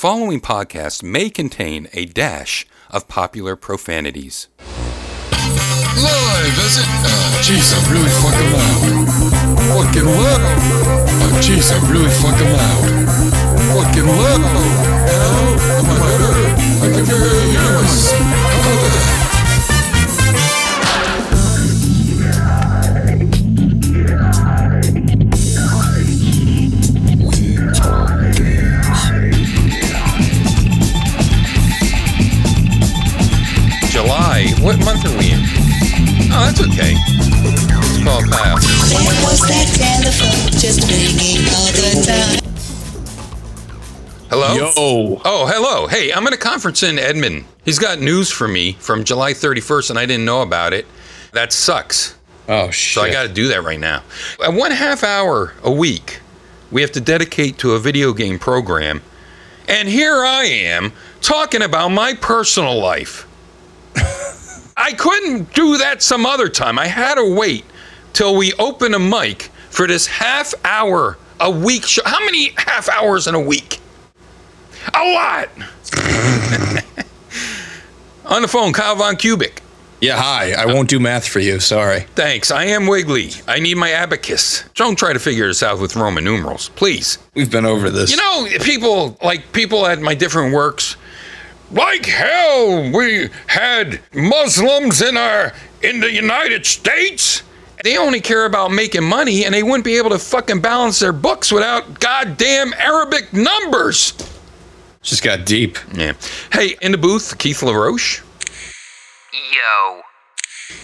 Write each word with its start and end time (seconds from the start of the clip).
following 0.00 0.40
podcast 0.40 1.02
may 1.02 1.28
contain 1.28 1.86
a 1.92 2.06
dash 2.06 2.66
of 2.88 3.06
popular 3.06 3.54
profanities. 3.54 4.48
Live, 5.38 6.56
is 6.56 6.78
it? 6.78 6.86
Uh, 7.04 7.28
jeez, 7.44 7.68
I'm 7.76 7.84
really 7.92 8.08
fucking 8.08 8.50
loud. 8.56 9.04
Fucking 9.68 10.08
loud. 10.08 10.40
Uh, 11.20 11.40
jeez, 11.42 11.70
I'm 11.70 11.84
really 11.92 12.08
fucking 12.08 12.50
loud. 12.56 12.86
Fucking 13.74 14.08
loud. 14.08 14.40
Now, 15.04 15.68
am 15.76 15.84
I 15.84 15.96
better? 16.08 16.32
I 16.80 16.88
can 16.96 17.04
hear 17.04 17.20
you. 17.52 18.99
What 34.62 34.78
month 34.80 35.06
are 35.06 35.16
we 35.16 35.32
in? 35.32 35.40
Oh, 36.30 36.44
that's 36.44 36.60
okay. 36.60 36.94
Let's 37.80 38.04
call 38.04 38.20
Kyle. 38.20 38.58
There 38.58 39.24
was 39.24 39.40
that 39.48 39.66
telephone 39.72 40.52
just 40.52 40.84
ringing 40.86 41.48
all 41.48 41.72
the 41.72 42.04
time. 42.06 42.38
Hello? 44.28 44.54
Yo. 44.54 44.70
Oh, 45.24 45.46
hello. 45.46 45.86
Hey, 45.86 46.12
I'm 46.12 46.26
at 46.26 46.34
a 46.34 46.36
conference 46.36 46.82
in 46.82 46.98
Edmond. 46.98 47.46
He's 47.64 47.78
got 47.78 48.00
news 48.00 48.30
for 48.30 48.46
me 48.46 48.72
from 48.74 49.04
July 49.04 49.32
31st, 49.32 49.90
and 49.90 49.98
I 49.98 50.04
didn't 50.04 50.26
know 50.26 50.42
about 50.42 50.74
it. 50.74 50.86
That 51.32 51.54
sucks. 51.54 52.18
Oh 52.46 52.70
shit. 52.70 52.94
So 52.96 53.02
I 53.02 53.10
got 53.10 53.22
to 53.22 53.32
do 53.32 53.48
that 53.48 53.64
right 53.64 53.80
now. 53.80 54.02
One 54.40 54.72
half 54.72 55.02
hour 55.02 55.54
a 55.62 55.72
week, 55.72 56.20
we 56.70 56.82
have 56.82 56.92
to 56.92 57.00
dedicate 57.00 57.56
to 57.58 57.72
a 57.72 57.78
video 57.78 58.12
game 58.12 58.38
program. 58.38 59.00
And 59.68 59.88
here 59.88 60.22
I 60.22 60.44
am 60.44 60.92
talking 61.22 61.62
about 61.62 61.88
my 61.88 62.12
personal 62.12 62.78
life. 62.78 63.26
I 64.80 64.92
couldn't 64.94 65.52
do 65.52 65.76
that 65.78 66.02
some 66.02 66.24
other 66.24 66.48
time. 66.48 66.78
I 66.78 66.86
had 66.86 67.16
to 67.16 67.34
wait 67.34 67.64
till 68.12 68.34
we 68.34 68.52
open 68.54 68.94
a 68.94 68.98
mic 68.98 69.50
for 69.68 69.86
this 69.86 70.06
half 70.06 70.54
hour 70.64 71.18
a 71.38 71.50
week 71.50 71.84
show. 71.84 72.02
How 72.04 72.24
many 72.24 72.52
half 72.56 72.88
hours 72.88 73.26
in 73.26 73.34
a 73.34 73.40
week? 73.40 73.78
A 74.94 75.12
lot. 75.12 75.48
On 78.24 78.42
the 78.42 78.48
phone, 78.48 78.72
Kyle 78.72 78.96
Von 78.96 79.16
Kubic. 79.16 79.58
Yeah, 80.00 80.16
hi. 80.16 80.52
I 80.52 80.64
won't 80.64 80.88
do 80.88 80.98
math 80.98 81.28
for 81.28 81.40
you. 81.40 81.60
Sorry. 81.60 82.00
Thanks. 82.14 82.50
I 82.50 82.64
am 82.64 82.86
Wiggly. 82.86 83.32
I 83.46 83.60
need 83.60 83.76
my 83.76 83.90
abacus. 83.90 84.64
Don't 84.74 84.98
try 84.98 85.12
to 85.12 85.18
figure 85.18 85.46
this 85.46 85.62
out 85.62 85.78
with 85.78 85.94
Roman 85.94 86.24
numerals, 86.24 86.70
please. 86.70 87.18
We've 87.34 87.50
been 87.50 87.66
over 87.66 87.90
this. 87.90 88.10
You 88.10 88.16
know, 88.16 88.46
people 88.62 89.18
like 89.22 89.52
people 89.52 89.86
at 89.86 90.00
my 90.00 90.14
different 90.14 90.54
works, 90.54 90.96
like 91.70 92.06
hell, 92.06 92.90
we 92.92 93.28
had 93.46 94.00
Muslims 94.14 95.02
in 95.02 95.16
our 95.16 95.52
in 95.82 96.00
the 96.00 96.12
United 96.12 96.66
States. 96.66 97.42
They 97.82 97.96
only 97.96 98.20
care 98.20 98.44
about 98.44 98.72
making 98.72 99.04
money, 99.04 99.44
and 99.44 99.54
they 99.54 99.62
wouldn't 99.62 99.84
be 99.84 99.96
able 99.96 100.10
to 100.10 100.18
fucking 100.18 100.60
balance 100.60 100.98
their 100.98 101.12
books 101.14 101.50
without 101.50 101.98
goddamn 101.98 102.74
Arabic 102.74 103.32
numbers. 103.32 104.12
just 105.02 105.22
got 105.22 105.46
deep. 105.46 105.78
Yeah. 105.94 106.12
Hey, 106.52 106.76
in 106.82 106.92
the 106.92 106.98
booth, 106.98 107.38
Keith 107.38 107.62
LaRoche. 107.62 108.22
Yo. 109.32 110.00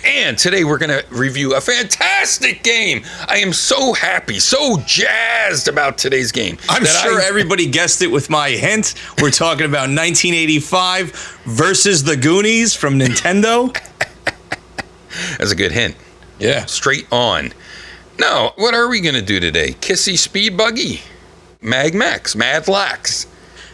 And 0.04 0.38
today 0.38 0.64
we're 0.64 0.78
going 0.78 0.90
to 0.90 1.04
review 1.10 1.54
a 1.56 1.60
fantastic 1.60 2.62
game. 2.62 3.02
I 3.28 3.38
am 3.38 3.52
so 3.52 3.92
happy, 3.92 4.38
so 4.38 4.78
jazzed 4.86 5.68
about 5.68 5.98
today's 5.98 6.30
game. 6.32 6.58
I'm 6.68 6.84
sure 6.84 7.20
I- 7.20 7.24
everybody 7.24 7.66
guessed 7.66 8.02
it 8.02 8.06
with 8.08 8.30
my 8.30 8.50
hint. 8.50 8.94
We're 9.20 9.30
talking 9.30 9.66
about 9.66 9.88
1985 9.88 11.10
versus 11.44 12.04
the 12.04 12.16
Goonies 12.16 12.74
from 12.74 12.98
Nintendo. 12.98 13.74
That's 15.38 15.50
a 15.52 15.56
good 15.56 15.72
hint. 15.72 15.96
Yeah. 16.38 16.66
Straight 16.66 17.06
on. 17.10 17.52
No, 18.18 18.52
what 18.56 18.74
are 18.74 18.88
we 18.88 19.00
going 19.00 19.14
to 19.14 19.22
do 19.22 19.40
today? 19.40 19.70
Kissy 19.72 20.16
Speed 20.18 20.56
Buggy? 20.56 21.00
Mag 21.60 21.94
Max, 21.94 22.34
Mad 22.36 22.68
Lax. 22.68 23.26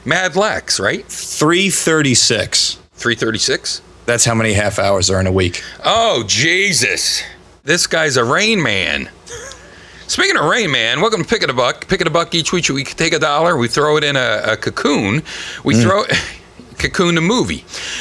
Mad 0.05 0.35
Lax, 0.35 0.81
right? 0.81 1.05
336. 1.07 2.79
336? 2.95 3.83
That's 4.05 4.25
how 4.25 4.35
many 4.35 4.53
half 4.53 4.79
hours 4.79 5.11
are 5.11 5.21
in 5.21 5.27
a 5.27 5.33
week. 5.33 5.63
Oh, 5.85 6.25
Jesus. 6.27 7.23
This 7.63 7.87
guy's 7.87 8.17
a 8.17 8.25
Rain 8.25 8.63
Man. 8.63 9.09
Speaking 10.09 10.37
of 10.37 10.45
Rain 10.45 10.71
Man, 10.71 11.01
welcome 11.01 11.23
to 11.23 11.29
Pick 11.29 11.43
It 11.43 11.51
a 11.51 11.55
Buck. 11.55 11.87
Pick 11.89 12.01
It 12.01 12.07
a 12.07 12.11
Buck 12.11 12.35
each 12.35 12.53
week. 12.53 12.69
We 12.69 12.85
take 12.85 13.13
a 13.13 13.19
dollar, 13.19 13.57
we 13.57 13.69
throw 13.69 13.97
it 13.97 14.05
in 14.05 14.17
a, 14.17 14.43
a 14.45 14.57
cocoon. 14.57 15.23
We 15.65 15.75
mm. 15.75 15.83
throw 15.83 16.05
cocoon 16.83 17.15
the 17.15 17.21
movie. 17.21 17.61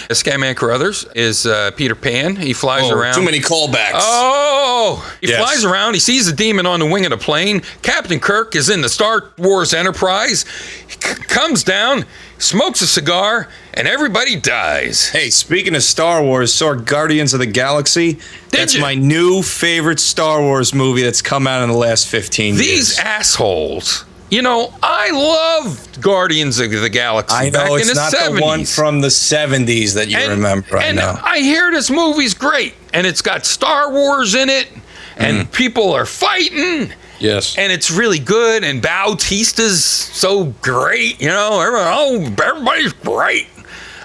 Scatman 0.09 0.55
Crothers 0.55 1.05
is 1.15 1.45
uh, 1.45 1.71
Peter 1.71 1.95
Pan. 1.95 2.35
He 2.35 2.53
flies 2.53 2.83
Oh, 2.85 2.95
around. 2.97 3.13
too 3.15 3.21
many 3.23 3.39
callbacks. 3.39 3.91
Oh, 3.95 5.15
he 5.21 5.27
Yes. 5.29 5.39
flies 5.39 5.63
around. 5.63 5.93
He 5.93 5.99
sees 5.99 6.27
a 6.27 6.33
demon 6.33 6.65
on 6.65 6.79
the 6.79 6.85
wing 6.85 7.05
of 7.05 7.11
the 7.11 7.17
plane. 7.17 7.61
Captain 7.81 8.19
Kirk 8.19 8.55
is 8.55 8.69
in 8.69 8.81
the 8.81 8.89
Star 8.89 9.31
Wars 9.37 9.73
Enterprise. 9.73 10.45
He 10.87 10.93
c- 10.93 10.99
comes 11.23 11.63
down, 11.63 12.05
smokes 12.37 12.81
a 12.81 12.87
cigar, 12.87 13.47
and 13.73 13.87
everybody 13.87 14.35
dies. 14.35 15.09
Hey, 15.09 15.29
speaking 15.29 15.75
of 15.75 15.83
Star 15.83 16.21
Wars, 16.23 16.53
saw 16.53 16.73
Guardians 16.73 17.33
of 17.33 17.39
the 17.39 17.45
Galaxy. 17.45 18.19
that's 18.49 18.75
you? 18.75 18.81
my 18.81 18.95
new 18.95 19.41
favorite 19.41 19.99
Star 19.99 20.41
Wars 20.41 20.73
movie 20.73 21.03
that's 21.03 21.21
come 21.21 21.47
out 21.47 21.61
in 21.63 21.69
the 21.69 21.77
last 21.77 22.07
15 22.07 22.55
These 22.55 22.65
years. 22.67 22.87
These 22.89 22.99
assholes. 22.99 24.05
You 24.31 24.41
know, 24.41 24.73
I 24.81 25.11
loved 25.11 26.01
Guardians 26.01 26.57
of 26.59 26.71
the 26.71 26.89
Galaxy 26.89 27.35
I 27.35 27.49
back 27.49 27.67
know 27.67 27.75
in 27.75 27.81
it's 27.81 27.89
the 27.89 27.95
not 27.95 28.13
70s. 28.13 28.35
the 28.35 28.41
one 28.41 28.65
from 28.65 29.01
the 29.01 29.09
70s 29.09 29.93
that 29.95 30.07
you 30.07 30.17
remember. 30.25 30.77
I 30.77 30.85
and 30.85 30.97
know. 30.97 31.19
I 31.21 31.39
hear 31.39 31.69
this 31.69 31.89
movie's 31.91 32.33
great, 32.33 32.73
and 32.93 33.05
it's 33.05 33.21
got 33.21 33.45
Star 33.45 33.91
Wars 33.91 34.33
in 34.33 34.49
it, 34.49 34.69
and 35.17 35.39
Mm. 35.47 35.51
people 35.51 35.91
are 35.93 36.05
fighting. 36.05 36.93
yes. 37.19 37.55
and 37.57 37.71
it's 37.73 37.91
really 37.91 38.17
good. 38.19 38.63
And 38.63 38.81
Bautista's 38.81 39.83
so 39.85 40.45
great, 40.61 41.21
you 41.21 41.27
know. 41.27 41.59
Everyone, 41.59 41.87
oh, 41.87 42.35
everybody's 42.43 42.93
great. 42.93 43.47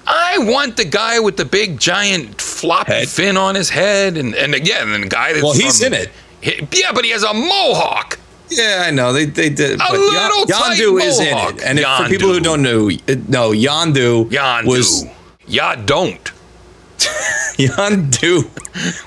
I 0.08 0.38
want 0.38 0.76
the 0.76 0.84
guy 0.84 1.18
with 1.20 1.36
the 1.36 1.44
big 1.46 1.78
giant 1.80 2.40
floppy 2.42 2.92
Head. 2.92 3.08
fin 3.08 3.36
on 3.36 3.54
his 3.54 3.70
head, 3.70 4.16
and 4.16 4.34
and 4.34 4.54
again, 4.56 4.88
and 4.90 5.04
the 5.04 5.08
guy 5.08 5.32
that's 5.32 5.42
Well, 5.44 5.52
he's 5.54 5.78
from- 5.78 5.94
in 5.94 6.00
it. 6.02 6.10
He- 6.40 6.66
yeah, 6.72 6.90
but 6.92 7.04
he 7.04 7.12
has 7.12 7.22
a 7.22 7.32
mohawk. 7.32 8.18
Yeah, 8.48 8.84
I 8.86 8.90
know 8.90 9.12
they 9.12 9.26
they 9.26 9.50
did. 9.50 9.78
but 9.78 9.92
little 9.92 10.44
Yondu 10.46 11.00
is 11.00 11.18
in 11.20 11.36
it, 11.36 11.62
and 11.62 11.78
if, 11.78 11.86
for 11.86 12.08
people 12.08 12.32
who 12.32 12.40
don't 12.40 12.62
know, 12.62 12.88
it, 12.88 13.28
no, 13.28 13.50
Yondu 13.50 14.30
Yondu. 14.30 14.66
was 14.66 15.04
ya 15.46 15.74
don't. 15.74 16.32
Yondu 17.56 18.48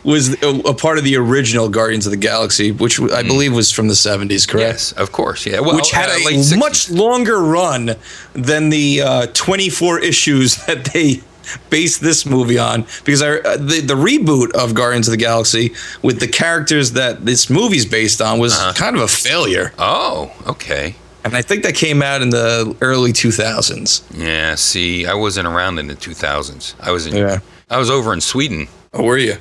was 0.03 0.41
a, 0.43 0.69
a 0.69 0.73
part 0.73 0.97
of 0.97 1.03
the 1.03 1.15
original 1.17 1.69
Guardians 1.69 2.05
of 2.05 2.11
the 2.11 2.17
Galaxy, 2.17 2.71
which 2.71 2.99
I 2.99 3.23
believe 3.23 3.53
was 3.53 3.71
from 3.71 3.87
the 3.87 3.95
seventies, 3.95 4.45
correct? 4.45 4.67
Yes, 4.67 4.91
of 4.93 5.11
course. 5.11 5.45
Yeah. 5.45 5.59
Well, 5.59 5.75
Which 5.75 5.91
had 5.91 6.09
uh, 6.09 6.29
a 6.29 6.57
much 6.57 6.89
longer 6.89 7.39
run 7.39 7.95
than 8.33 8.69
the 8.69 9.01
uh, 9.01 9.27
24 9.33 9.99
issues 9.99 10.55
that 10.65 10.85
they 10.85 11.21
based 11.69 12.01
this 12.01 12.25
movie 12.25 12.57
on. 12.59 12.85
Because 13.03 13.21
I, 13.21 13.37
uh, 13.37 13.57
the 13.57 13.81
the 13.81 13.95
reboot 13.95 14.51
of 14.53 14.73
Guardians 14.73 15.07
of 15.07 15.11
the 15.11 15.17
Galaxy 15.17 15.73
with 16.01 16.19
the 16.19 16.27
characters 16.27 16.91
that 16.93 17.25
this 17.25 17.49
movie's 17.49 17.85
based 17.85 18.21
on 18.21 18.39
was 18.39 18.53
Uh-huh. 18.53 18.73
kind 18.73 18.95
of 18.95 19.01
a 19.01 19.07
failure. 19.07 19.73
Oh, 19.77 20.31
okay. 20.47 20.95
And 21.23 21.35
I 21.35 21.41
think 21.41 21.63
that 21.63 21.75
came 21.75 22.01
out 22.01 22.21
in 22.21 22.29
the 22.29 22.75
early 22.81 23.11
2000s. 23.13 24.01
Yeah. 24.13 24.55
See, 24.55 25.05
I 25.05 25.13
wasn't 25.13 25.47
around 25.47 25.77
in 25.79 25.87
the 25.87 25.95
2000s. 25.95 26.75
I 26.79 26.91
was 26.91 27.05
in. 27.07 27.15
Yeah. 27.15 27.39
I 27.69 27.77
was 27.77 27.89
over 27.89 28.13
in 28.13 28.21
Sweden. 28.21 28.67
Oh, 28.93 29.03
were 29.03 29.17
you? 29.17 29.35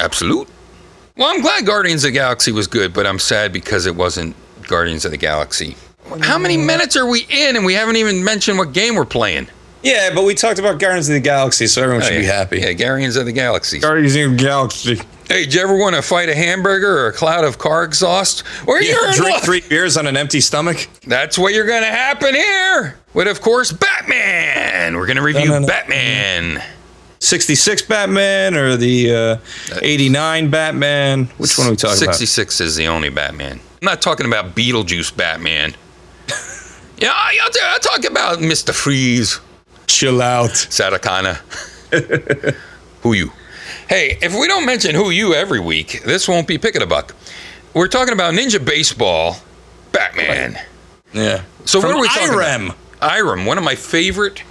Absolute. 0.00 0.48
Well, 1.16 1.28
I'm 1.28 1.42
glad 1.42 1.66
Guardians 1.66 2.04
of 2.04 2.08
the 2.08 2.12
Galaxy 2.12 2.50
was 2.52 2.66
good, 2.66 2.92
but 2.94 3.06
I'm 3.06 3.18
sad 3.18 3.52
because 3.52 3.86
it 3.86 3.94
wasn't 3.96 4.34
Guardians 4.66 5.04
of 5.04 5.10
the 5.10 5.16
Galaxy. 5.16 5.76
How 6.22 6.38
many 6.38 6.56
minutes 6.56 6.96
are 6.96 7.06
we 7.06 7.26
in 7.28 7.56
and 7.56 7.66
we 7.66 7.74
haven't 7.74 7.96
even 7.96 8.24
mentioned 8.24 8.56
what 8.58 8.72
game 8.72 8.94
we're 8.94 9.04
playing? 9.04 9.48
Yeah, 9.82 10.10
but 10.14 10.24
we 10.24 10.34
talked 10.34 10.58
about 10.58 10.78
Guardians 10.80 11.08
of 11.08 11.14
the 11.14 11.20
Galaxy, 11.20 11.66
so 11.68 11.82
everyone 11.82 12.02
should 12.04 12.14
Oh, 12.14 12.18
be 12.20 12.24
happy. 12.24 12.58
Yeah, 12.60 12.72
Guardians 12.72 13.14
of 13.16 13.26
the 13.26 13.32
Galaxy. 13.32 13.78
Guardians 13.78 14.16
of 14.16 14.30
the 14.32 14.36
Galaxy. 14.36 14.96
Hey, 15.28 15.44
did 15.44 15.54
you 15.54 15.60
ever 15.60 15.76
want 15.76 15.94
to 15.94 16.02
fight 16.02 16.28
a 16.28 16.34
hamburger 16.34 16.98
or 16.98 17.06
a 17.08 17.12
cloud 17.12 17.44
of 17.44 17.58
car 17.58 17.84
exhaust? 17.84 18.42
Or 18.66 18.80
Yeah, 18.80 18.92
you're 18.92 19.12
drink 19.12 19.38
three 19.42 19.60
beers 19.60 19.96
on 19.96 20.06
an 20.06 20.16
empty 20.16 20.40
stomach. 20.40 20.88
That's 21.06 21.38
what 21.38 21.54
you're 21.54 21.66
going 21.66 21.82
to 21.82 21.88
happen 21.90 22.34
here. 22.34 22.98
With, 23.14 23.28
of 23.28 23.40
course, 23.40 23.70
Batman. 23.70 24.96
We're 24.96 25.06
going 25.06 25.16
to 25.16 25.22
review 25.22 25.46
No, 25.46 25.52
no, 25.54 25.58
no. 25.60 25.66
Batman. 25.66 26.62
66 27.20 27.82
Batman 27.82 28.54
or 28.54 28.76
the 28.76 29.14
uh, 29.72 29.76
89 29.82 30.50
Batman? 30.50 31.24
Which 31.38 31.56
one 31.58 31.66
are 31.66 31.70
we 31.70 31.76
talking 31.76 31.96
66 31.96 32.60
is 32.60 32.76
the 32.76 32.86
only 32.88 33.10
Batman. 33.10 33.60
I'm 33.80 33.86
not 33.86 34.00
talking 34.02 34.26
about 34.26 34.54
Beetlejuice 34.56 35.16
Batman. 35.16 35.74
yeah, 36.98 37.10
I- 37.12 37.38
I'll, 37.42 37.50
I'll 37.72 37.78
talk 37.80 38.04
about 38.10 38.38
Mr. 38.38 38.72
Freeze. 38.74 39.40
About? 39.88 39.94
Chill 39.94 40.22
out. 40.22 40.50
Satakana. 40.50 41.36
who 43.02 43.14
you? 43.14 43.32
Hey, 43.88 44.18
if 44.20 44.38
we 44.38 44.46
don't 44.46 44.66
mention 44.66 44.94
who 44.94 45.10
you 45.10 45.34
every 45.34 45.60
week, 45.60 46.02
this 46.04 46.28
won't 46.28 46.46
be 46.46 46.58
pick 46.58 46.76
it 46.76 46.82
a 46.82 46.86
buck. 46.86 47.14
We're 47.74 47.88
talking 47.88 48.12
about 48.12 48.34
Ninja 48.34 48.64
Baseball, 48.64 49.36
Batman. 49.92 50.58
Yeah. 51.12 51.42
So 51.64 51.80
From 51.80 51.90
what 51.90 51.96
are 51.96 52.00
we 52.00 52.08
talking 52.08 52.34
IREM. 52.34 52.74
Irem, 53.00 53.46
one 53.46 53.56
of 53.56 53.64
my 53.64 53.74
favorite 53.74 54.42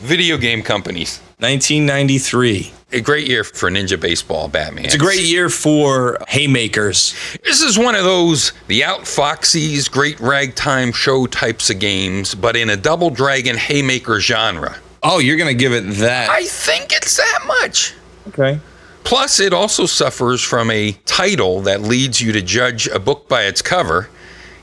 video 0.00 0.36
game 0.36 0.62
companies. 0.62 1.20
1993. 1.38 2.72
A 2.92 3.00
great 3.00 3.26
year 3.26 3.42
for 3.42 3.68
Ninja 3.68 4.00
Baseball 4.00 4.46
Batman. 4.46 4.84
It's 4.84 4.94
a 4.94 4.98
great 4.98 5.24
year 5.24 5.48
for 5.48 6.18
haymakers. 6.28 7.14
This 7.42 7.60
is 7.60 7.76
one 7.76 7.96
of 7.96 8.04
those 8.04 8.52
the 8.68 8.82
Outfoxies, 8.82 9.90
Great 9.90 10.20
Ragtime 10.20 10.92
Show 10.92 11.26
types 11.26 11.70
of 11.70 11.80
games, 11.80 12.36
but 12.36 12.54
in 12.54 12.70
a 12.70 12.76
Double 12.76 13.10
Dragon 13.10 13.56
Haymaker 13.56 14.20
genre. 14.20 14.76
Oh, 15.04 15.18
you're 15.18 15.36
gonna 15.36 15.54
give 15.54 15.72
it 15.72 15.82
that? 15.98 16.30
I 16.30 16.44
think 16.46 16.92
it's 16.92 17.16
that 17.16 17.40
much. 17.46 17.94
okay. 18.28 18.58
Plus, 19.04 19.38
it 19.38 19.52
also 19.52 19.84
suffers 19.84 20.42
from 20.42 20.70
a 20.70 20.92
title 21.04 21.60
that 21.60 21.82
leads 21.82 22.22
you 22.22 22.32
to 22.32 22.40
judge 22.40 22.86
a 22.86 22.98
book 22.98 23.28
by 23.28 23.42
its 23.42 23.60
cover. 23.60 24.08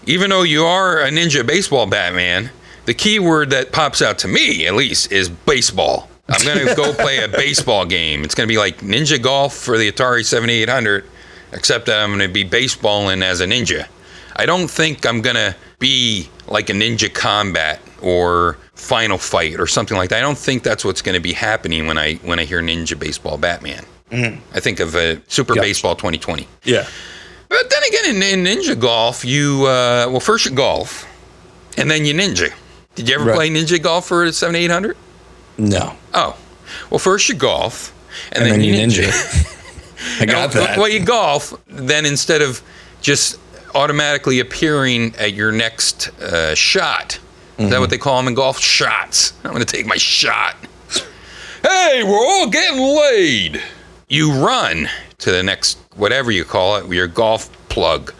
Even 0.07 0.31
though 0.31 0.41
you 0.41 0.63
are 0.65 0.99
a 0.99 1.11
Ninja 1.11 1.45
Baseball 1.45 1.85
Batman, 1.85 2.49
the 2.85 2.95
key 2.95 3.19
word 3.19 3.51
that 3.51 3.71
pops 3.71 4.01
out 4.01 4.17
to 4.19 4.27
me, 4.27 4.65
at 4.65 4.73
least, 4.73 5.11
is 5.11 5.29
baseball. 5.29 6.09
I'm 6.27 6.43
going 6.43 6.67
to 6.67 6.73
go 6.73 6.91
play 7.03 7.23
a 7.23 7.27
baseball 7.27 7.85
game. 7.85 8.23
It's 8.23 8.33
going 8.33 8.47
to 8.47 8.51
be 8.51 8.57
like 8.57 8.79
Ninja 8.79 9.21
Golf 9.21 9.53
for 9.53 9.77
the 9.77 9.91
Atari 9.91 10.25
7800, 10.25 11.05
except 11.53 11.85
that 11.85 11.99
I'm 11.99 12.09
going 12.09 12.27
to 12.27 12.33
be 12.33 12.43
baseballing 12.43 13.21
as 13.21 13.41
a 13.41 13.45
ninja. 13.45 13.87
I 14.35 14.47
don't 14.47 14.69
think 14.69 15.05
I'm 15.05 15.21
going 15.21 15.35
to 15.35 15.55
be 15.77 16.29
like 16.47 16.71
a 16.71 16.73
Ninja 16.73 17.13
Combat 17.13 17.79
or 18.01 18.57
Final 18.81 19.17
Fight 19.19 19.59
or 19.59 19.67
something 19.67 19.95
like 19.95 20.09
that. 20.09 20.17
I 20.17 20.21
don't 20.21 20.37
think 20.37 20.63
that's 20.63 20.83
what's 20.83 21.01
going 21.01 21.13
to 21.15 21.21
be 21.21 21.33
happening 21.33 21.85
when 21.87 21.97
I 21.97 22.15
when 22.15 22.39
I 22.39 22.45
hear 22.45 22.61
Ninja 22.61 22.97
Baseball 22.97 23.37
Batman. 23.37 23.85
I 24.11 24.59
think 24.59 24.81
of 24.81 24.93
uh, 24.95 25.15
Super 25.29 25.53
Gotcha. 25.53 25.67
Baseball 25.67 25.95
2020. 25.95 26.45
Yeah. 26.65 26.85
But 27.47 27.69
then 27.69 27.81
again, 27.87 28.15
in, 28.15 28.45
in 28.45 28.57
Ninja 28.59 28.77
Golf, 28.77 29.23
you 29.23 29.61
uh, 29.65 30.07
well 30.09 30.19
first 30.19 30.45
you 30.45 30.51
golf, 30.51 31.05
and 31.77 31.89
then 31.89 32.03
you 32.05 32.13
ninja. 32.13 32.51
Did 32.95 33.07
you 33.07 33.15
ever 33.15 33.25
Right. 33.25 33.35
play 33.35 33.49
Ninja 33.49 33.81
Golf 33.81 34.07
for 34.07 34.25
the 34.25 34.33
7800? 34.33 34.97
No. 35.57 35.95
Oh, 36.13 36.35
well 36.89 36.99
first 36.99 37.29
you 37.29 37.35
golf, 37.35 37.93
and, 38.33 38.43
And 38.43 38.51
then, 38.51 38.59
then 38.59 38.67
you 38.67 38.73
you 38.75 38.87
ninja. 38.87 40.19
I 40.21 40.25
got 40.25 40.53
Well, 40.55 40.65
that. 40.65 40.77
Well, 40.77 40.89
you 40.89 41.05
golf, 41.05 41.53
then 41.67 42.05
instead 42.05 42.41
of 42.41 42.61
just 43.01 43.37
automatically 43.75 44.39
appearing 44.41 45.15
at 45.17 45.33
your 45.33 45.51
next 45.53 46.09
uh, 46.19 46.53
shot, 46.55 47.19
is 47.65 47.71
that 47.71 47.79
what 47.79 47.85
mm-hmm. 47.85 47.91
they 47.91 47.97
call 47.97 48.17
them 48.17 48.27
in 48.27 48.33
golf? 48.33 48.59
Shots. 48.59 49.33
I'm 49.43 49.51
going 49.51 49.63
to 49.63 49.65
take 49.65 49.85
my 49.85 49.97
shot. 49.97 50.55
Hey, 51.63 52.03
we're 52.03 52.17
all 52.17 52.49
getting 52.49 52.79
laid. 52.79 53.61
You 54.07 54.33
run 54.33 54.89
to 55.19 55.31
the 55.31 55.43
next, 55.43 55.77
whatever 55.95 56.31
you 56.31 56.43
call 56.43 56.77
it, 56.77 56.87
your 56.91 57.07
golf 57.07 57.49
plug. 57.69 58.13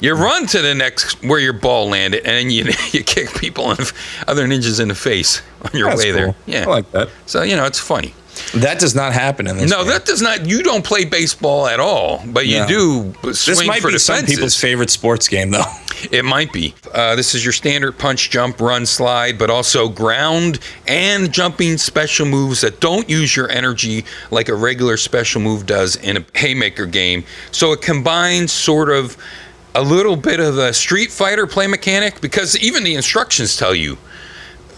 You 0.00 0.14
mm-hmm. 0.14 0.22
run 0.22 0.46
to 0.48 0.62
the 0.62 0.74
next 0.74 1.22
where 1.22 1.38
your 1.38 1.52
ball 1.52 1.88
landed, 1.88 2.24
and 2.26 2.52
you 2.52 2.64
you 2.92 3.02
kick 3.02 3.34
people 3.34 3.74
the, 3.74 3.92
other 4.26 4.46
ninjas 4.46 4.80
in 4.80 4.88
the 4.88 4.94
face 4.94 5.42
on 5.62 5.70
your 5.78 5.88
That's 5.90 6.02
way 6.02 6.10
there. 6.10 6.34
Yeah, 6.46 6.64
I 6.64 6.66
like 6.66 6.90
that. 6.92 7.08
so 7.26 7.42
you 7.42 7.56
know 7.56 7.64
it's 7.64 7.80
funny. 7.80 8.14
That 8.54 8.78
does 8.80 8.94
not 8.94 9.12
happen 9.12 9.46
in 9.46 9.56
this. 9.58 9.70
No, 9.70 9.78
game. 9.78 9.88
that 9.88 10.04
does 10.06 10.22
not. 10.22 10.46
You 10.46 10.62
don't 10.62 10.84
play 10.84 11.04
baseball 11.04 11.66
at 11.66 11.80
all, 11.80 12.22
but 12.26 12.46
you 12.46 12.60
No. 12.60 12.66
do 12.66 13.12
swing 13.32 13.32
This 13.32 13.66
might 13.66 13.82
for 13.82 13.88
be 13.88 13.94
the 13.94 13.98
some 13.98 14.24
people's 14.24 14.56
favorite 14.56 14.90
sports 14.90 15.28
game, 15.28 15.50
though. 15.50 15.64
It 16.10 16.24
might 16.24 16.52
be. 16.52 16.74
Uh, 16.92 17.14
this 17.14 17.32
is 17.32 17.44
your 17.44 17.52
standard 17.52 17.96
punch, 17.96 18.28
jump, 18.30 18.60
run, 18.60 18.86
slide, 18.86 19.38
but 19.38 19.50
also 19.50 19.88
ground 19.88 20.58
and 20.88 21.30
jumping 21.32 21.78
special 21.78 22.26
moves 22.26 22.62
that 22.62 22.80
don't 22.80 23.08
use 23.08 23.36
your 23.36 23.48
energy 23.50 24.04
like 24.32 24.48
a 24.48 24.54
regular 24.54 24.96
special 24.96 25.40
move 25.40 25.64
does 25.64 25.94
in 25.94 26.16
a 26.16 26.24
haymaker 26.34 26.86
game. 26.86 27.22
So 27.52 27.70
it 27.72 27.82
combines 27.82 28.50
sort 28.50 28.90
of 28.90 29.16
a 29.76 29.82
little 29.82 30.16
bit 30.16 30.40
of 30.40 30.58
a 30.58 30.72
Street 30.72 31.12
Fighter 31.12 31.46
play 31.46 31.68
mechanic 31.68 32.20
because 32.20 32.58
even 32.58 32.82
the 32.82 32.96
instructions 32.96 33.56
tell 33.56 33.74
you 33.74 33.96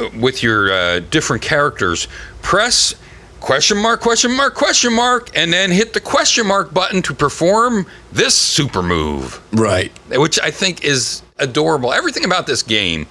uh, 0.00 0.10
with 0.20 0.42
your 0.42 0.70
uh, 0.72 0.98
different 1.10 1.42
characters 1.42 2.06
press 2.42 2.94
question 3.44 3.76
mark 3.76 4.00
question 4.00 4.34
mark 4.34 4.54
question 4.54 4.90
mark 4.90 5.30
and 5.36 5.52
then 5.52 5.70
hit 5.70 5.92
the 5.92 6.00
question 6.00 6.46
mark 6.46 6.72
button 6.72 7.02
to 7.02 7.12
perform 7.12 7.84
this 8.10 8.34
super 8.34 8.82
move 8.82 9.38
Right. 9.52 9.92
which 10.10 10.40
I 10.40 10.50
think 10.50 10.82
is 10.82 11.20
adorable. 11.38 11.92
Everything 11.92 12.24
about 12.24 12.46
this 12.46 12.62
game 12.62 13.06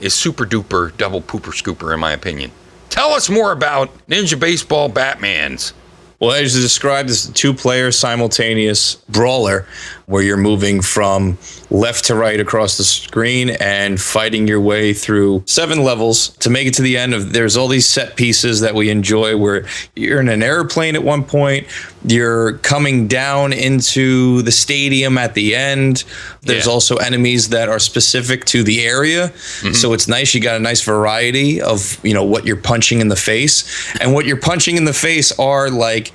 is 0.00 0.12
super 0.12 0.44
duper 0.44 0.94
double 0.98 1.22
pooper 1.22 1.52
scooper, 1.54 1.94
in 1.94 2.00
my 2.00 2.12
opinion. 2.12 2.50
Tell 2.90 3.10
us 3.12 3.30
more 3.30 3.50
about 3.52 3.90
Ninja 4.08 4.38
Baseball 4.38 4.90
Batman's. 4.90 5.72
Well, 6.20 6.32
as 6.32 6.54
you 6.54 6.60
described, 6.60 7.08
this 7.08 7.26
a 7.28 7.32
two-player 7.32 7.90
simultaneous 7.92 8.96
brawler 9.08 9.66
where 10.08 10.22
you're 10.22 10.38
moving 10.38 10.80
from 10.80 11.36
left 11.68 12.06
to 12.06 12.14
right 12.14 12.40
across 12.40 12.78
the 12.78 12.82
screen 12.84 13.50
and 13.60 14.00
fighting 14.00 14.48
your 14.48 14.58
way 14.60 14.94
through 14.94 15.42
seven 15.44 15.84
levels 15.84 16.30
to 16.38 16.48
make 16.48 16.66
it 16.66 16.72
to 16.72 16.80
the 16.80 16.96
end 16.96 17.12
of 17.12 17.34
there's 17.34 17.58
all 17.58 17.68
these 17.68 17.86
set 17.86 18.16
pieces 18.16 18.60
that 18.60 18.74
we 18.74 18.88
enjoy 18.88 19.36
where 19.36 19.66
you're 19.94 20.18
in 20.18 20.30
an 20.30 20.42
airplane 20.42 20.94
at 20.96 21.02
one 21.04 21.22
point 21.22 21.66
you're 22.06 22.54
coming 22.58 23.06
down 23.06 23.52
into 23.52 24.40
the 24.42 24.52
stadium 24.52 25.18
at 25.18 25.34
the 25.34 25.54
end. 25.54 26.04
There's 26.42 26.64
Yeah. 26.66 26.72
also 26.72 26.96
enemies 26.96 27.48
that 27.50 27.68
are 27.68 27.80
specific 27.80 28.44
to 28.46 28.62
the 28.62 28.84
area. 28.86 29.28
Mm-hmm. 29.28 29.72
So 29.72 29.92
it's 29.92 30.06
nice 30.08 30.32
you 30.32 30.40
got 30.40 30.56
a 30.56 30.60
nice 30.60 30.80
variety 30.80 31.60
of 31.60 31.98
you 32.04 32.14
know 32.14 32.22
what 32.24 32.46
you're 32.46 32.56
punching 32.56 33.00
in 33.00 33.08
the 33.08 33.16
face. 33.16 33.64
And 34.00 34.14
what 34.14 34.24
you're 34.26 34.36
punching 34.38 34.76
in 34.76 34.84
the 34.84 34.92
face 34.94 35.36
are 35.38 35.68
like 35.70 36.12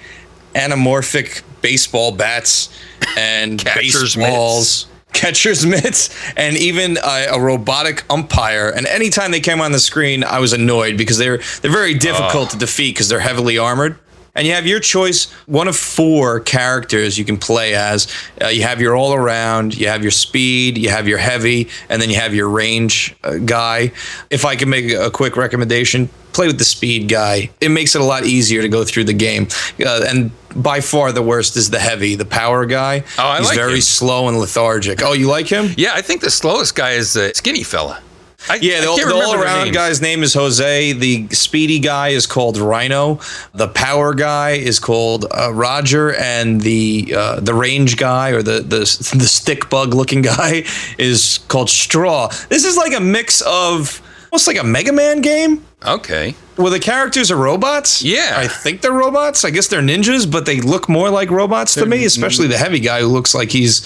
anamorphic 0.56 1.42
baseball 1.64 2.12
bats 2.12 2.70
and 3.18 3.60
Catcher's 3.66 4.16
baseballs 4.16 4.86
catcher's 5.14 5.66
mitts 5.66 6.10
and 6.36 6.58
even 6.58 6.98
a, 6.98 7.28
a 7.32 7.40
robotic 7.40 8.04
umpire. 8.12 8.70
And 8.70 8.86
anytime 8.88 9.32
they 9.32 9.40
came 9.40 9.62
on 9.62 9.72
the 9.72 9.80
screen 9.80 10.24
i 10.24 10.40
was 10.40 10.54
annoyed 10.54 10.98
because 10.98 11.18
they're 11.18 11.38
they're 11.62 11.72
very 11.72 11.94
difficult 11.94 12.50
to 12.52 12.58
defeat 12.58 12.96
because 12.96 13.10
they're 13.10 13.20
heavily 13.20 13.58
armored. 13.58 13.98
And 14.36 14.48
you 14.48 14.54
have 14.54 14.66
your 14.66 14.80
choice 14.80 15.32
one 15.46 15.68
of 15.68 15.76
four 15.76 16.40
characters 16.40 17.20
you 17.20 17.26
can 17.26 17.38
play 17.38 17.76
as. 17.76 18.12
Uh, 18.42 18.48
you 18.48 18.64
have 18.64 18.82
your 18.82 18.96
all 18.96 19.14
around 19.14 19.78
you 19.78 19.88
have 19.88 20.02
your 20.02 20.12
speed 20.12 20.78
you 20.78 20.90
have 20.90 21.08
your 21.08 21.20
heavy 21.20 21.70
and 21.88 22.02
then 22.02 22.10
you 22.10 22.16
have 22.16 22.34
your 22.34 22.50
range 22.50 23.16
uh, 23.24 23.38
guy. 23.38 23.92
If 24.30 24.44
i 24.46 24.56
can 24.56 24.70
make 24.70 24.92
a 24.92 25.12
quick 25.12 25.38
recommendation 25.38 26.10
play 26.34 26.48
with 26.48 26.58
the 26.58 26.66
speed 26.66 27.08
guy. 27.08 27.50
It 27.62 27.70
makes 27.70 27.96
it 27.96 28.02
a 28.02 28.04
lot 28.04 28.26
easier 28.26 28.62
to 28.62 28.68
go 28.70 28.84
through 28.84 29.06
the 29.06 29.14
game. 29.14 29.48
Uh, 29.80 30.04
and 30.08 30.32
by 30.56 30.82
far 30.82 31.12
the 31.12 31.22
worst 31.22 31.56
is 31.58 31.70
the 31.70 31.80
heavy 31.80 32.16
the 32.16 32.26
power 32.26 32.66
guy 32.66 33.04
Oh, 33.18 33.28
I 33.28 33.38
he's 33.40 33.48
like 33.48 33.58
very 33.58 33.76
him. 33.76 33.82
slow 33.82 34.28
and 34.28 34.38
lethargic 34.40 35.02
oh 35.04 35.14
you 35.14 35.28
like 35.28 35.48
him 35.48 35.72
Yeah, 35.78 35.94
I 35.94 36.02
think 36.02 36.22
the 36.22 36.32
slowest 36.32 36.76
guy 36.76 36.92
is 36.92 37.14
the 37.14 37.32
skinny 37.36 37.64
fella. 37.64 38.02
I, 38.50 38.56
yeah, 38.56 38.82
the, 38.82 38.88
the 38.88 39.14
all 39.16 39.36
around 39.42 39.72
guy's 39.74 40.02
name 40.02 40.22
is 40.22 40.34
Jose. 40.34 40.92
The 40.92 41.30
speedy 41.30 41.80
guy 41.80 42.10
is 42.10 42.28
called 42.28 42.58
Ryno. 42.58 43.22
The 43.54 43.70
power 43.70 44.14
guy 44.14 44.52
is 44.52 44.80
called 44.80 45.26
uh, 45.32 45.54
Roger, 45.54 46.14
and 46.16 46.60
the 46.60 47.14
uh, 47.16 47.40
the 47.40 47.54
range 47.54 47.96
guy 47.96 48.32
or 48.32 48.44
the 48.44 48.60
the 48.60 48.80
the 49.18 49.28
stick 49.28 49.70
bug 49.70 49.94
looking 49.94 50.22
guy 50.36 50.66
is 50.98 51.40
called 51.48 51.70
Straw. 51.70 52.28
This 52.50 52.66
is 52.66 52.76
like 52.76 52.94
a 52.94 53.00
mix 53.00 53.40
of 53.48 54.02
almost 54.30 54.48
like 54.48 54.58
a 54.60 54.64
Mega 54.66 54.92
Man 54.92 55.22
game. 55.22 55.64
Okay. 55.86 56.36
Well, 56.58 56.72
the 56.72 56.80
characters 56.80 57.32
are 57.32 57.36
robots. 57.36 58.04
Yeah. 58.04 58.34
I 58.38 58.48
think 58.48 58.82
they're 58.82 58.94
robots. 58.94 59.44
I 59.44 59.50
guess 59.50 59.68
they're 59.68 59.82
ninjas, 59.82 60.30
but 60.30 60.46
they 60.46 60.62
look 60.62 60.88
more 60.88 61.10
like 61.10 61.32
robots 61.32 61.74
to 61.76 61.86
me, 61.86 62.06
especially 62.06 62.48
the 62.48 62.58
heavy 62.58 62.80
guy 62.80 63.02
who 63.02 63.08
looks 63.08 63.34
like 63.34 63.52
he's, 63.52 63.82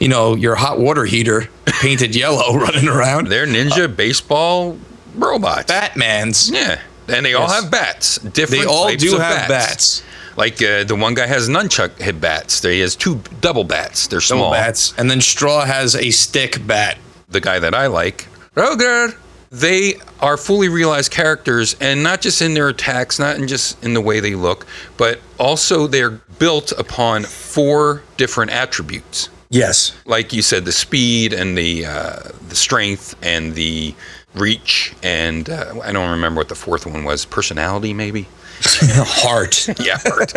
you 0.00 0.08
know, 0.08 0.34
your 0.36 0.54
hot 0.54 0.78
water 0.78 1.04
heater 1.04 1.48
painted 1.66 2.14
yellow 2.14 2.54
running 2.58 2.88
around. 2.88 3.26
They're 3.26 3.46
ninja 3.46 3.94
baseball 3.94 4.78
robots. 5.16 5.66
Batman's. 5.66 6.48
Yeah. 6.50 6.80
And 7.08 7.26
they 7.26 7.34
all 7.34 7.48
have 7.48 7.70
bats. 7.70 8.18
Different 8.18 8.62
They 8.62 8.68
all 8.68 8.86
types 8.86 9.02
do 9.02 9.16
of 9.16 9.22
have 9.22 9.48
bats. 9.48 10.02
Like 10.36 10.62
uh, 10.62 10.84
the 10.84 10.94
one 10.96 11.14
guy 11.14 11.26
has 11.26 11.48
nunchuck 11.48 12.00
hit 12.00 12.20
bats. 12.20 12.60
There 12.60 12.72
He 12.72 12.80
has 12.80 12.94
two 12.96 13.20
double 13.40 13.64
bats. 13.64 14.06
They're 14.06 14.20
Double 14.20 14.42
small. 14.44 14.52
bats. 14.52 14.94
And 14.96 15.10
then 15.10 15.20
Straw 15.20 15.64
has 15.64 15.94
a 15.96 16.10
stick 16.10 16.64
bat. 16.66 16.96
the 17.28 17.40
guy 17.40 17.58
that 17.58 17.74
I 17.74 17.88
like, 17.88 18.28
Roger. 18.54 19.14
They 19.52 19.96
are 20.20 20.38
fully 20.38 20.70
realized 20.70 21.12
characters, 21.12 21.76
and 21.78 22.02
not 22.02 22.22
just 22.22 22.40
in 22.40 22.54
their 22.54 22.68
attacks, 22.68 23.18
not 23.18 23.36
in 23.36 23.46
just 23.46 23.82
in 23.84 23.92
the 23.92 24.00
way 24.00 24.18
they 24.18 24.34
look, 24.34 24.66
but 24.96 25.20
also 25.38 25.86
they're 25.86 26.10
built 26.38 26.72
upon 26.72 27.24
four 27.24 28.02
different 28.16 28.50
attributes. 28.50 29.28
Yes. 29.50 29.94
Like 30.06 30.32
you 30.32 30.40
said, 30.40 30.64
the 30.64 30.72
speed 30.72 31.34
and 31.34 31.58
the 31.58 31.84
uh, 31.84 32.20
the 32.48 32.56
strength 32.56 33.14
and 33.20 33.54
the 33.54 33.94
reach, 34.34 34.94
and 35.02 35.50
uh, 35.50 35.80
I 35.84 35.92
don't 35.92 36.10
remember 36.10 36.40
what 36.40 36.48
the 36.48 36.54
fourth 36.54 36.86
one 36.86 37.04
was. 37.04 37.26
Personality, 37.26 37.92
maybe. 37.92 38.28
Heart. 38.66 39.80
Yeah, 39.80 39.98
heart. 40.04 40.32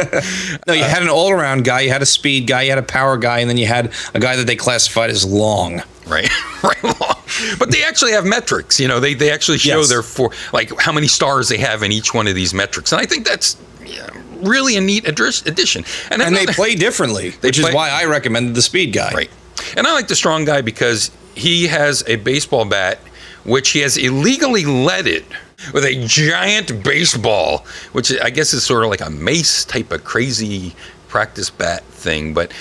No, 0.67 0.73
you 0.73 0.83
had 0.83 1.01
an 1.03 1.09
all 1.09 1.29
around 1.31 1.63
guy, 1.63 1.81
you 1.81 1.91
had 1.91 2.01
a 2.01 2.05
speed 2.05 2.47
guy, 2.47 2.63
you 2.63 2.69
had 2.71 2.77
a 2.79 2.83
power 2.83 3.17
guy, 3.17 3.39
and 3.39 3.49
then 3.49 3.57
you 3.57 3.65
had 3.67 3.93
a 4.13 4.19
guy 4.19 4.35
that 4.35 4.47
they 4.47 4.55
classified 4.55 5.09
as 5.09 5.25
long. 5.25 5.81
right 6.07 6.29
right 6.63 6.83
along 6.83 7.15
but 7.59 7.71
they 7.71 7.83
actually 7.83 8.11
have 8.11 8.23
metrics 8.25 8.79
you 8.79 8.87
know 8.87 8.99
they, 8.99 9.15
they 9.15 9.31
actually 9.31 9.57
show 9.57 9.79
Yes. 9.79 9.89
their 9.89 10.03
four 10.03 10.29
like 10.53 10.71
how 10.79 10.91
many 10.91 11.07
stars 11.07 11.49
they 11.49 11.57
have 11.57 11.81
in 11.81 11.91
each 11.91 12.13
one 12.13 12.27
of 12.27 12.35
these 12.35 12.53
metrics 12.53 12.91
and 12.91 13.01
i 13.01 13.05
think 13.07 13.25
that's 13.25 13.57
yeah, 13.83 14.07
really 14.41 14.75
a 14.77 14.81
neat 14.81 15.07
address, 15.07 15.43
addition 15.47 15.83
and, 16.11 16.21
And 16.21 16.35
they 16.35 16.45
play 16.45 16.75
differently, 16.75 17.31
which 17.41 17.59
play- 17.59 17.69
is 17.69 17.75
why 17.75 17.89
I 17.89 18.05
recommended 18.05 18.53
the 18.55 18.61
speed 18.61 18.93
guy. 18.93 19.11
right 19.13 19.31
and 19.75 19.87
i 19.87 19.93
like 19.93 20.07
the 20.07 20.15
strong 20.15 20.45
guy 20.45 20.61
because 20.61 21.09
he 21.33 21.65
has 21.67 22.03
a 22.07 22.17
baseball 22.17 22.65
bat 22.65 22.99
which 23.43 23.71
he 23.71 23.79
has 23.79 23.97
illegally 23.97 24.65
leaded 24.65 25.25
with 25.73 25.85
a 25.85 26.05
giant 26.05 26.83
baseball, 26.83 27.65
which 27.91 28.11
I 28.21 28.29
guess 28.29 28.53
is 28.53 28.63
sort 28.63 28.83
of 28.83 28.89
like 28.89 29.01
a 29.01 29.09
mace 29.09 29.65
type 29.65 29.91
of 29.91 30.03
crazy 30.03 30.75
practice 31.07 31.49
bat 31.49 31.83
thing, 31.83 32.33
but 32.33 32.51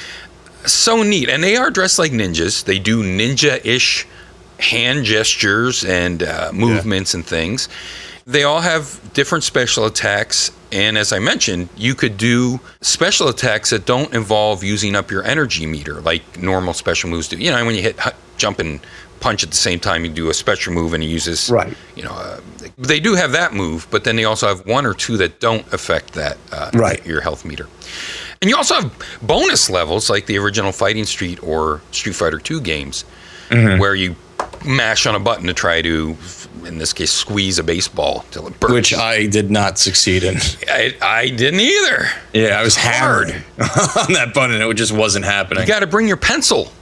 so 0.67 1.03
neat. 1.03 1.29
And 1.29 1.43
they 1.43 1.57
are 1.57 1.71
dressed 1.71 1.99
like 1.99 2.13
ninjas. 2.13 2.65
They 2.65 2.79
do 2.79 3.03
ninja 3.03 3.65
ish 3.65 4.07
hand 4.59 5.05
gestures 5.05 5.85
and 5.85 6.23
uh, 6.23 6.51
movements 6.53 7.15
and 7.15 7.27
things. 7.27 7.69
They 8.27 8.45
all 8.45 8.61
have 8.61 9.13
different 9.13 9.45
special 9.45 9.85
attacks. 9.85 10.51
And 10.73 10.97
as 10.97 11.13
I 11.13 11.19
mentioned, 11.19 11.69
you 11.77 11.95
could 11.95 12.17
do 12.17 12.59
special 12.81 13.29
attacks 13.29 13.71
that 13.71 13.85
don't 13.87 14.13
involve 14.15 14.65
using 14.65 14.97
up 14.97 15.11
your 15.11 15.23
energy 15.25 15.67
meter 15.67 16.01
like 16.01 16.41
normal 16.41 16.73
special 16.73 17.11
moves 17.11 17.29
do. 17.29 17.37
You 17.37 17.51
know, 17.51 17.65
when 17.65 17.75
you 17.75 17.83
hit 17.83 17.99
jump 18.37 18.59
and 18.59 18.81
punch 19.25 19.43
at 19.43 19.51
the 19.51 19.57
same 19.57 19.81
time, 19.81 20.05
you 20.05 20.11
do 20.11 20.29
a 20.29 20.35
special 20.35 20.75
move 20.75 20.93
and 20.93 21.03
it 21.03 21.07
uses, 21.07 21.49
Right. 21.49 21.75
you 21.97 22.03
know, 22.03 22.11
uh, 22.13 22.41
they 22.77 23.01
do 23.01 23.15
have 23.15 23.33
that 23.33 23.55
move, 23.55 23.87
but 23.91 24.05
then 24.05 24.17
they 24.17 24.25
also 24.25 24.47
have 24.49 24.67
one 24.67 24.85
or 24.85 24.93
two 24.93 25.17
that 25.17 25.41
don't 25.41 25.65
affect 25.73 26.13
that, 26.13 26.37
uh, 26.53 26.71
Right. 26.75 27.05
your 27.07 27.23
health 27.23 27.43
meter. 27.47 27.67
And 28.43 28.51
you 28.51 28.57
also 28.57 28.75
have 28.75 28.91
bonus 29.23 29.71
levels 29.71 30.11
like 30.11 30.27
the 30.27 30.37
original 30.39 30.73
Fighting 30.73 31.07
Street 31.07 31.39
or 31.43 31.81
Street 31.91 32.15
Fighter 32.17 32.39
2 32.39 32.61
games 32.61 33.05
Mm-hmm. 33.51 33.79
where 33.79 33.95
you 33.95 34.17
mash 34.65 35.07
on 35.07 35.15
a 35.15 35.19
button 35.21 35.47
to 35.47 35.53
try 35.55 35.81
to, 35.83 36.17
in 36.67 36.79
this 36.79 36.93
case, 36.93 37.11
squeeze 37.13 37.59
a 37.59 37.63
baseball 37.63 38.25
till 38.31 38.47
it 38.47 38.59
bursts. 38.61 38.73
Which 38.75 38.95
I 38.95 39.27
did 39.27 39.51
not 39.51 39.79
succeed 39.79 40.23
in. 40.25 40.37
I, 40.69 40.95
I 41.03 41.29
didn't 41.29 41.61
either. 41.61 42.09
Yeah, 42.35 42.59
I 42.61 42.63
was 42.63 42.75
hard. 42.77 43.31
hammered 43.31 43.45
on 44.07 44.13
that 44.15 44.33
button. 44.35 44.61
It 44.61 44.75
just 44.75 44.93
wasn't 44.93 45.25
happening. 45.27 45.63
You 45.63 45.69
got 45.69 45.81
to 45.81 45.87
bring 45.87 46.09
your 46.09 46.17
pencil. 46.19 46.73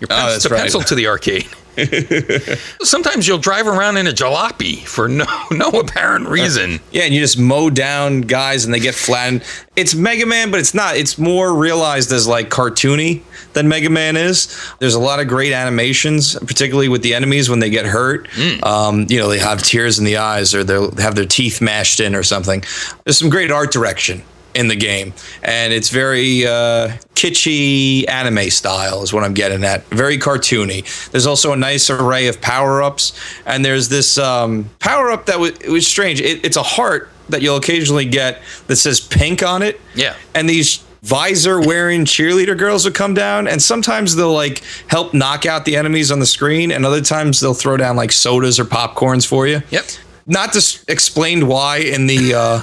Your 0.00 0.08
Oh, 0.10 0.14
pen- 0.16 0.26
that's 0.28 0.44
the 0.44 0.50
right. 0.50 0.60
pencil 0.60 0.82
to 0.82 0.94
the 0.94 1.06
arcade. 1.08 1.46
Sometimes 2.82 3.26
you'll 3.26 3.38
drive 3.38 3.66
around 3.66 3.96
in 3.96 4.06
a 4.06 4.12
jalopy 4.12 4.84
for 4.84 5.08
no 5.08 5.26
no 5.50 5.70
apparent 5.70 6.28
reason. 6.28 6.80
Yeah, 6.92 7.02
and 7.02 7.14
you 7.14 7.20
just 7.20 7.38
mow 7.38 7.70
down 7.70 8.22
guys 8.22 8.64
and 8.64 8.72
they 8.72 8.80
get 8.80 8.94
flattened. 8.94 9.42
It's 9.76 9.94
Mega 9.94 10.26
Man, 10.26 10.50
but 10.50 10.60
it's 10.60 10.74
not. 10.74 10.96
It's 10.96 11.18
more 11.18 11.54
realized 11.54 12.12
as 12.12 12.28
like 12.28 12.48
cartoony 12.48 13.22
than 13.54 13.68
Mega 13.68 13.90
Man 13.90 14.16
is. 14.16 14.56
There's 14.78 14.94
a 14.94 15.00
lot 15.00 15.20
of 15.20 15.28
great 15.28 15.52
animations, 15.52 16.38
particularly 16.40 16.88
with 16.88 17.02
the 17.02 17.14
enemies 17.14 17.50
when 17.50 17.58
they 17.58 17.70
get 17.70 17.86
hurt. 17.86 18.28
Um, 18.62 19.06
you 19.08 19.18
know, 19.18 19.28
they 19.28 19.38
have 19.38 19.62
tears 19.62 19.98
in 19.98 20.04
the 20.04 20.18
eyes 20.18 20.54
or 20.54 20.62
they'll 20.64 20.94
have 20.96 21.14
their 21.14 21.26
teeth 21.26 21.60
mashed 21.60 22.00
in 22.00 22.14
or 22.14 22.22
something. 22.22 22.62
There's 23.04 23.18
some 23.18 23.30
great 23.30 23.50
art 23.50 23.72
direction 23.72 24.22
in 24.54 24.68
the 24.68 24.76
game, 24.76 25.12
and 25.42 25.72
it's 25.72 25.90
very 25.90 26.46
uh, 26.46 26.88
kitschy 27.14 28.08
anime 28.08 28.50
style, 28.50 29.02
is 29.02 29.12
what 29.12 29.24
I'm 29.24 29.34
getting 29.34 29.64
at. 29.64 29.84
Very 29.86 30.18
cartoony. 30.18 31.10
There's 31.10 31.26
also 31.26 31.52
a 31.52 31.56
nice 31.56 31.90
array 31.90 32.26
of 32.28 32.40
power 32.40 32.82
ups, 32.82 33.18
and 33.46 33.64
there's 33.64 33.88
this 33.88 34.18
um, 34.18 34.70
power 34.78 35.10
up 35.10 35.26
that 35.26 35.38
was 35.40 35.50
it 35.52 35.70
was 35.70 35.86
strange. 35.86 36.20
It, 36.20 36.44
it's 36.44 36.56
a 36.56 36.62
heart 36.62 37.10
that 37.30 37.40
you'll 37.42 37.56
occasionally 37.56 38.04
get 38.04 38.42
that 38.66 38.76
says 38.76 39.00
pink 39.00 39.42
on 39.42 39.62
it. 39.62 39.80
Yeah. 39.94 40.14
and 40.34 40.48
these 40.48 40.84
visor 41.02 41.60
wearing 41.60 42.04
cheerleader 42.06 42.56
girls 42.56 42.86
will 42.86 42.92
come 42.92 43.12
down 43.12 43.46
and 43.46 43.60
sometimes 43.60 44.16
they'll 44.16 44.32
like 44.32 44.62
help 44.86 45.12
knock 45.12 45.44
out 45.44 45.66
the 45.66 45.76
enemies 45.76 46.10
on 46.10 46.18
the 46.18 46.24
screen 46.24 46.72
and 46.72 46.86
other 46.86 47.02
times 47.02 47.40
they'll 47.40 47.52
throw 47.52 47.76
down 47.76 47.94
like 47.94 48.10
sodas 48.10 48.58
or 48.58 48.64
popcorns 48.64 49.26
for 49.26 49.46
you 49.46 49.60
Yep. 49.68 49.84
not 50.26 50.54
just 50.54 50.88
explained 50.88 51.46
why 51.46 51.76
in 51.78 52.06
the 52.06 52.32
uh, 52.34 52.62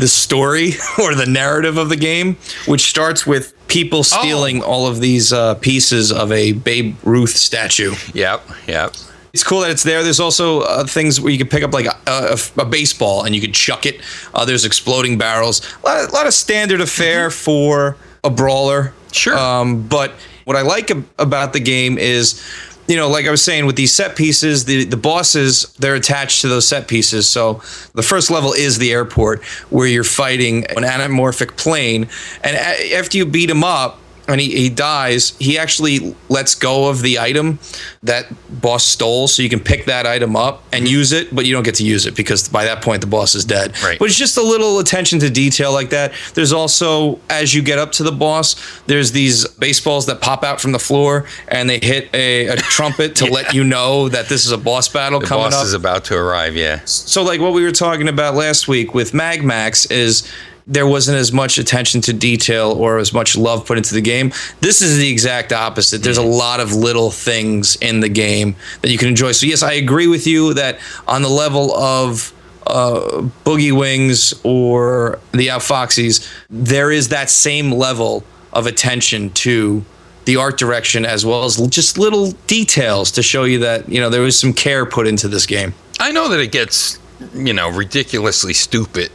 the 0.00 0.08
story 0.08 0.72
or 0.98 1.14
the 1.14 1.26
narrative 1.26 1.76
of 1.76 1.88
the 1.88 1.96
game, 1.96 2.36
which 2.66 2.82
starts 2.88 3.26
with 3.26 3.54
people 3.68 4.02
stealing 4.02 4.62
all 4.62 4.86
of 4.86 5.00
these 5.00 5.32
uh, 5.32 5.54
pieces 5.56 6.10
of 6.10 6.32
a 6.32 6.52
Babe 6.52 6.96
Ruth 7.04 7.30
statue. 7.30 7.94
Yep. 8.14 8.42
Yep. 8.66 8.94
It's 9.32 9.44
cool 9.44 9.60
that 9.60 9.70
it's 9.70 9.84
there. 9.84 10.02
There's 10.02 10.18
also 10.18 10.62
uh, 10.62 10.84
things 10.84 11.20
where 11.20 11.30
you 11.30 11.38
can 11.38 11.46
pick 11.46 11.62
up 11.62 11.72
like 11.72 11.86
a, 11.86 11.96
a, 12.06 12.38
a 12.62 12.64
baseball 12.64 13.24
and 13.24 13.34
you 13.34 13.40
can 13.40 13.52
chuck 13.52 13.86
it. 13.86 14.00
Uh, 14.34 14.44
there's 14.44 14.64
exploding 14.64 15.18
barrels. 15.18 15.62
A 15.84 15.86
lot, 15.86 16.04
of, 16.04 16.12
lot 16.12 16.26
of 16.26 16.34
standard 16.34 16.80
affair 16.80 17.30
for 17.30 17.96
a 18.24 18.30
brawler. 18.30 18.92
Sure. 19.12 19.38
Um, 19.38 19.86
but 19.86 20.12
what 20.44 20.56
I 20.56 20.62
like 20.62 20.90
ab- 20.90 21.08
about 21.18 21.52
the 21.52 21.60
game 21.60 21.96
is, 21.96 22.42
you 22.90 22.96
know, 22.96 23.08
like 23.08 23.26
I 23.26 23.30
was 23.30 23.42
saying, 23.42 23.66
with 23.66 23.76
these 23.76 23.94
set 23.94 24.16
pieces, 24.16 24.64
the, 24.64 24.82
the 24.84 24.96
bosses, 24.96 25.72
they're 25.78 25.94
attached 25.94 26.40
to 26.40 26.48
those 26.48 26.66
set 26.66 26.88
pieces. 26.88 27.28
So 27.28 27.62
the 27.94 28.02
first 28.02 28.32
level 28.32 28.52
is 28.52 28.78
the 28.78 28.90
airport 28.90 29.44
where 29.70 29.86
you're 29.86 30.02
fighting 30.02 30.66
an 30.66 30.82
anamorphic 30.82 31.56
plane. 31.56 32.08
And 32.42 32.56
after 32.56 33.16
you 33.16 33.26
beat 33.26 33.48
him 33.48 33.62
up, 33.62 33.99
and 34.32 34.40
he, 34.40 34.50
he 34.56 34.68
dies, 34.68 35.36
he 35.38 35.58
actually 35.58 36.14
lets 36.28 36.54
go 36.54 36.88
of 36.88 37.02
the 37.02 37.18
item 37.18 37.58
that 38.02 38.26
boss 38.60 38.84
stole, 38.84 39.28
so 39.28 39.42
you 39.42 39.48
can 39.48 39.60
pick 39.60 39.86
that 39.86 40.06
item 40.06 40.36
up 40.36 40.62
and 40.72 40.84
mm-hmm. 40.84 40.92
use 40.92 41.12
it, 41.12 41.34
but 41.34 41.46
you 41.46 41.52
don't 41.52 41.62
get 41.62 41.74
to 41.76 41.84
use 41.84 42.06
it 42.06 42.16
because 42.16 42.48
by 42.48 42.64
that 42.64 42.82
point 42.82 43.00
the 43.00 43.06
boss 43.06 43.34
is 43.34 43.44
dead. 43.44 43.74
Right. 43.82 43.98
But 43.98 44.06
it's 44.06 44.16
just 44.16 44.36
a 44.36 44.42
little 44.42 44.78
attention 44.78 45.18
to 45.20 45.30
detail 45.30 45.72
like 45.72 45.90
that. 45.90 46.12
There's 46.34 46.52
also 46.52 47.20
as 47.28 47.54
you 47.54 47.62
get 47.62 47.78
up 47.78 47.92
to 47.92 48.02
the 48.02 48.12
boss, 48.12 48.56
there's 48.86 49.12
these 49.12 49.46
baseballs 49.46 50.06
that 50.06 50.20
pop 50.20 50.44
out 50.44 50.60
from 50.60 50.72
the 50.72 50.78
floor 50.78 51.26
and 51.48 51.68
they 51.68 51.78
hit 51.78 52.08
a, 52.14 52.48
a 52.48 52.56
trumpet 52.70 53.16
to 53.16 53.26
let 53.26 53.54
you 53.54 53.64
know 53.64 54.08
that 54.08 54.28
this 54.28 54.46
is 54.46 54.52
a 54.52 54.58
boss 54.58 54.88
battle 54.88 55.20
The 55.20 55.26
coming 55.26 55.44
boss 55.44 55.54
up. 55.54 55.64
is 55.64 55.74
about 55.74 56.04
to 56.06 56.16
arrive. 56.16 56.56
Yeah. 56.56 56.80
So, 56.84 57.22
like 57.22 57.40
what 57.40 57.52
we 57.52 57.62
were 57.62 57.72
talking 57.72 58.08
about 58.08 58.34
last 58.34 58.68
week 58.68 58.94
with 58.94 59.14
Mag 59.14 59.44
Max 59.44 59.86
is 59.86 60.28
there 60.70 60.86
wasn't 60.86 61.18
as 61.18 61.32
much 61.32 61.58
attention 61.58 62.00
to 62.00 62.12
detail 62.12 62.70
or 62.70 62.98
as 62.98 63.12
much 63.12 63.36
love 63.36 63.66
put 63.66 63.76
into 63.76 63.92
the 63.92 64.00
game. 64.00 64.32
This 64.60 64.80
is 64.80 64.96
the 64.98 65.10
exact 65.10 65.52
opposite. 65.52 66.02
There's 66.02 66.16
a 66.16 66.22
lot 66.22 66.60
of 66.60 66.72
little 66.72 67.10
things 67.10 67.76
in 67.76 67.98
the 67.98 68.08
game 68.08 68.54
that 68.80 68.90
you 68.90 68.96
can 68.96 69.08
enjoy. 69.08 69.32
So, 69.32 69.46
yes, 69.46 69.64
I 69.64 69.72
agree 69.72 70.06
with 70.06 70.28
you 70.28 70.54
that 70.54 70.78
on 71.08 71.22
the 71.22 71.28
level 71.28 71.74
of 71.74 72.32
uh, 72.68 73.28
Boogie 73.44 73.76
Wings 73.76 74.32
or 74.44 75.18
the 75.32 75.48
Outfoxies, 75.48 76.26
there 76.48 76.92
is 76.92 77.08
that 77.08 77.30
same 77.30 77.72
level 77.72 78.22
of 78.52 78.66
attention 78.66 79.30
to 79.30 79.84
the 80.26 80.36
art 80.36 80.56
direction 80.56 81.04
as 81.04 81.26
well 81.26 81.44
as 81.44 81.56
just 81.68 81.98
little 81.98 82.30
details 82.46 83.10
to 83.10 83.22
show 83.22 83.42
you 83.42 83.58
that 83.58 83.88
you 83.88 84.00
know 84.00 84.10
there 84.10 84.20
was 84.20 84.38
some 84.38 84.52
care 84.52 84.86
put 84.86 85.08
into 85.08 85.26
this 85.26 85.46
game. 85.46 85.74
I 85.98 86.12
know 86.12 86.28
that 86.28 86.38
it 86.38 86.52
gets, 86.52 87.00
you 87.34 87.52
know, 87.52 87.70
ridiculously 87.70 88.52
stupid 88.52 89.10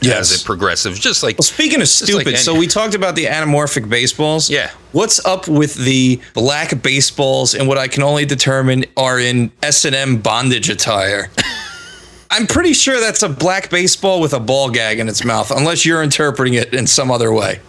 Yes. 0.00 0.32
as 0.32 0.40
it 0.40 0.44
progresses. 0.44 0.98
Just 0.98 1.22
like 1.22 1.36
Well, 1.38 1.44
speaking 1.44 1.80
of 1.80 1.88
stupid, 1.88 2.26
like 2.26 2.36
so 2.36 2.54
we 2.54 2.66
talked 2.66 2.94
about 2.94 3.14
the 3.16 3.26
anamorphic 3.26 3.88
baseballs. 3.88 4.50
Yeah. 4.50 4.70
What's 4.92 5.24
up 5.24 5.48
with 5.48 5.74
the 5.74 6.20
black 6.34 6.82
baseballs 6.82 7.54
and 7.54 7.66
what 7.68 7.78
I 7.78 7.88
can 7.88 8.02
only 8.02 8.24
determine 8.26 8.84
are 8.96 9.18
in 9.18 9.50
S 9.62 9.84
and 9.84 9.94
M 9.94 10.18
bondage 10.18 10.68
attire? 10.70 11.30
I'm 12.30 12.46
pretty 12.46 12.72
sure 12.72 12.98
that's 13.00 13.22
a 13.22 13.28
black 13.28 13.70
baseball 13.70 14.20
with 14.20 14.32
a 14.34 14.40
ball 14.40 14.70
gag 14.70 14.98
in 14.98 15.08
its 15.08 15.24
mouth, 15.24 15.50
unless 15.50 15.84
you're 15.86 16.02
interpreting 16.02 16.54
it 16.54 16.74
in 16.74 16.86
some 16.86 17.10
other 17.10 17.32
way. 17.32 17.60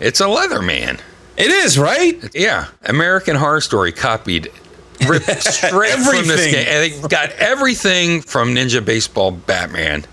it's 0.00 0.20
a 0.20 0.24
Leatherman. 0.24 1.00
It 1.36 1.50
is 1.50 1.78
right. 1.78 2.22
Yeah, 2.34 2.66
American 2.82 3.36
Horror 3.36 3.62
Story 3.62 3.90
copied 3.90 4.50
ripped 5.08 5.24
straight 5.42 5.92
from 5.94 6.26
this 6.26 6.30
Everything. 6.30 6.52
game, 6.52 6.66
and 6.68 7.02
they 7.02 7.08
got 7.08 7.30
everything 7.32 8.20
from 8.20 8.54
Ninja 8.54 8.84
Baseball 8.84 9.30
Batman. 9.30 10.04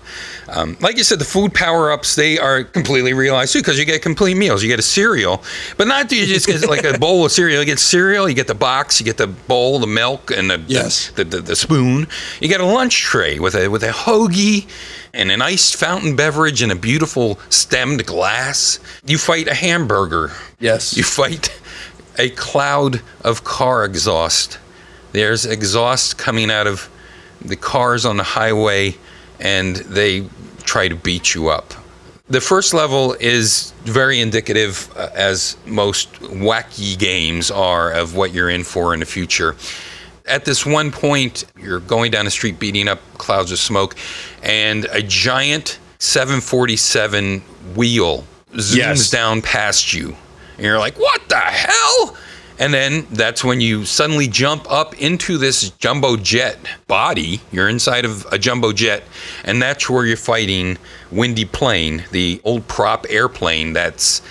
Um, 0.52 0.76
like 0.80 0.96
you 0.96 1.04
said, 1.04 1.18
the 1.20 1.24
food 1.24 1.54
power 1.54 1.92
ups 1.92 2.16
they 2.16 2.38
are 2.38 2.64
completely 2.64 3.12
realized 3.12 3.52
too 3.52 3.60
because 3.60 3.78
you 3.78 3.84
get 3.84 4.02
complete 4.02 4.36
meals. 4.36 4.62
You 4.62 4.68
get 4.68 4.78
a 4.78 4.82
cereal, 4.82 5.42
but 5.76 5.86
not 5.86 6.10
you 6.10 6.26
just 6.26 6.46
get 6.46 6.68
like 6.68 6.84
a 6.84 6.98
bowl 6.98 7.24
of 7.24 7.32
cereal. 7.32 7.60
You 7.60 7.66
get 7.66 7.78
cereal, 7.78 8.28
you 8.28 8.34
get 8.34 8.48
the 8.48 8.54
box, 8.54 8.98
you 9.00 9.04
get 9.06 9.16
the 9.16 9.28
bowl, 9.28 9.78
the 9.78 9.86
milk, 9.86 10.30
and 10.30 10.50
the 10.50 10.60
Yes. 10.66 11.10
the, 11.10 11.24
the, 11.24 11.40
the 11.40 11.56
spoon. 11.56 12.06
You 12.40 12.48
get 12.48 12.60
a 12.60 12.64
lunch 12.66 13.00
tray 13.00 13.38
with 13.38 13.54
a 13.54 13.68
with 13.68 13.82
a 13.84 13.90
hoagie 13.90 14.68
and 15.14 15.30
an 15.30 15.40
iced 15.42 15.76
fountain 15.76 16.16
beverage 16.16 16.62
and 16.62 16.70
a 16.72 16.76
beautiful 16.76 17.38
stemmed 17.48 18.04
glass. 18.06 18.78
You 19.06 19.18
fight 19.18 19.46
a 19.48 19.54
hamburger. 19.54 20.32
Yes. 20.58 20.96
You 20.96 21.02
fight 21.04 21.50
a 22.18 22.30
cloud 22.30 23.02
of 23.24 23.44
car 23.44 23.84
exhaust. 23.84 24.58
There's 25.12 25.46
exhaust 25.46 26.18
coming 26.18 26.50
out 26.50 26.66
of 26.66 26.88
the 27.40 27.56
cars 27.56 28.04
on 28.04 28.16
the 28.18 28.22
highway, 28.22 28.96
and 29.40 29.76
they 29.76 30.26
try 30.62 30.88
to 30.88 30.94
beat 30.94 31.34
you 31.34 31.48
up. 31.48 31.74
The 32.28 32.40
first 32.40 32.72
level 32.74 33.14
is 33.18 33.72
very 33.82 34.20
indicative, 34.20 34.88
uh, 34.96 35.08
as 35.14 35.56
most 35.66 36.12
wacky 36.20 36.96
games 36.96 37.50
are, 37.50 37.90
of 37.90 38.14
what 38.14 38.32
you're 38.32 38.50
in 38.50 38.62
for 38.62 38.94
in 38.94 39.00
the 39.00 39.06
future. 39.06 39.56
At 40.26 40.44
this 40.44 40.64
one 40.64 40.92
point, 40.92 41.44
you're 41.60 41.80
going 41.80 42.12
down 42.12 42.24
the 42.26 42.30
street 42.30 42.60
beating 42.60 42.86
up 42.86 43.00
clouds 43.18 43.50
of 43.50 43.58
smoke, 43.58 43.96
and 44.44 44.84
a 44.92 45.02
giant 45.02 45.80
747 45.98 47.40
wheel 47.74 48.24
zooms 48.52 48.76
Yes. 48.76 49.10
down 49.10 49.42
past 49.42 49.92
you. 49.92 50.16
And 50.56 50.66
you're 50.66 50.78
like, 50.78 50.98
what 50.98 51.28
the 51.28 51.36
hell? 51.36 52.09
And 52.60 52.72
then 52.74 53.06
that's 53.10 53.42
when 53.42 53.60
you 53.60 53.84
suddenly 53.86 54.28
jump 54.28 54.70
up 54.70 54.94
into 55.00 55.38
this 55.38 55.70
jumbo 55.70 56.16
jet 56.16 56.58
body. 56.86 57.40
You're 57.50 57.68
inside 57.70 58.04
of 58.04 58.26
a 58.30 58.38
jumbo 58.38 58.72
jet, 58.72 59.02
and 59.44 59.60
that's 59.62 59.88
where 59.90 60.04
you're 60.04 60.16
fighting 60.18 60.76
Windy 61.10 61.46
Plane, 61.46 62.04
the 62.12 62.40
old 62.44 62.68
prop 62.68 63.06
airplane 63.08 63.72
that's. 63.72 64.22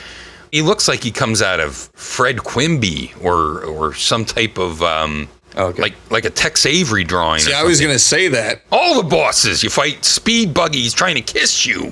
He 0.51 0.61
looks 0.63 0.87
like 0.87 1.03
he 1.03 1.11
comes 1.11 1.41
out 1.43 1.59
of 1.59 1.75
Fred 1.93 2.37
Quimby 2.43 3.13
or 3.21 3.63
or 3.65 3.93
some 3.93 4.25
type 4.25 4.57
of 4.57 4.81
um, 4.81 5.27
Okay. 5.55 5.81
like 5.81 5.95
like 6.11 6.25
a 6.25 6.29
Tex 6.29 6.65
Avery 6.65 7.03
drawing. 7.03 7.39
See, 7.41 7.53
I 7.53 7.63
was 7.63 7.81
gonna 7.81 7.99
say 7.99 8.27
that. 8.29 8.61
all 8.71 9.01
the 9.01 9.07
bosses. 9.09 9.63
You 9.63 9.69
fight 9.71 10.05
speed 10.05 10.53
buggies 10.53 10.93
trying 10.93 11.15
to 11.15 11.21
kiss 11.21 11.65
you. 11.65 11.91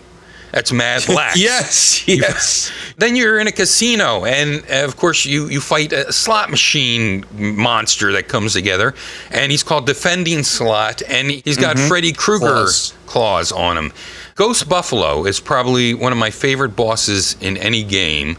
That's 0.51 0.71
Mad 0.71 1.07
Lax. 1.09 1.39
Yes, 1.39 2.07
yes. 2.07 2.71
Then 2.99 3.15
you're 3.15 3.37
in 3.39 3.45
a 3.45 3.51
casino, 3.51 4.25
and 4.25 4.63
uh, 4.71 4.83
of 4.83 4.97
course 4.97 5.23
you 5.23 5.47
you 5.49 5.61
fight 5.61 5.93
a 5.93 6.11
slot 6.11 6.49
machine 6.49 7.23
monster 7.31 8.11
that 8.13 8.27
comes 8.27 8.53
together, 8.53 8.95
and 9.29 9.51
he's 9.51 9.61
called 9.61 9.85
Defending 9.85 10.41
Slot, 10.41 11.03
and 11.07 11.29
he's 11.29 11.57
got 11.57 11.77
Freddy 11.77 12.11
Krueger 12.11 12.45
Claws. 12.45 12.93
claws 13.05 13.51
on 13.51 13.77
him. 13.77 13.93
Ghost 14.33 14.67
Buffalo 14.67 15.25
is 15.25 15.39
probably 15.39 15.93
one 15.93 16.11
of 16.11 16.17
my 16.17 16.31
favorite 16.31 16.75
bosses 16.75 17.35
in 17.39 17.55
any 17.57 17.83
game 17.83 18.37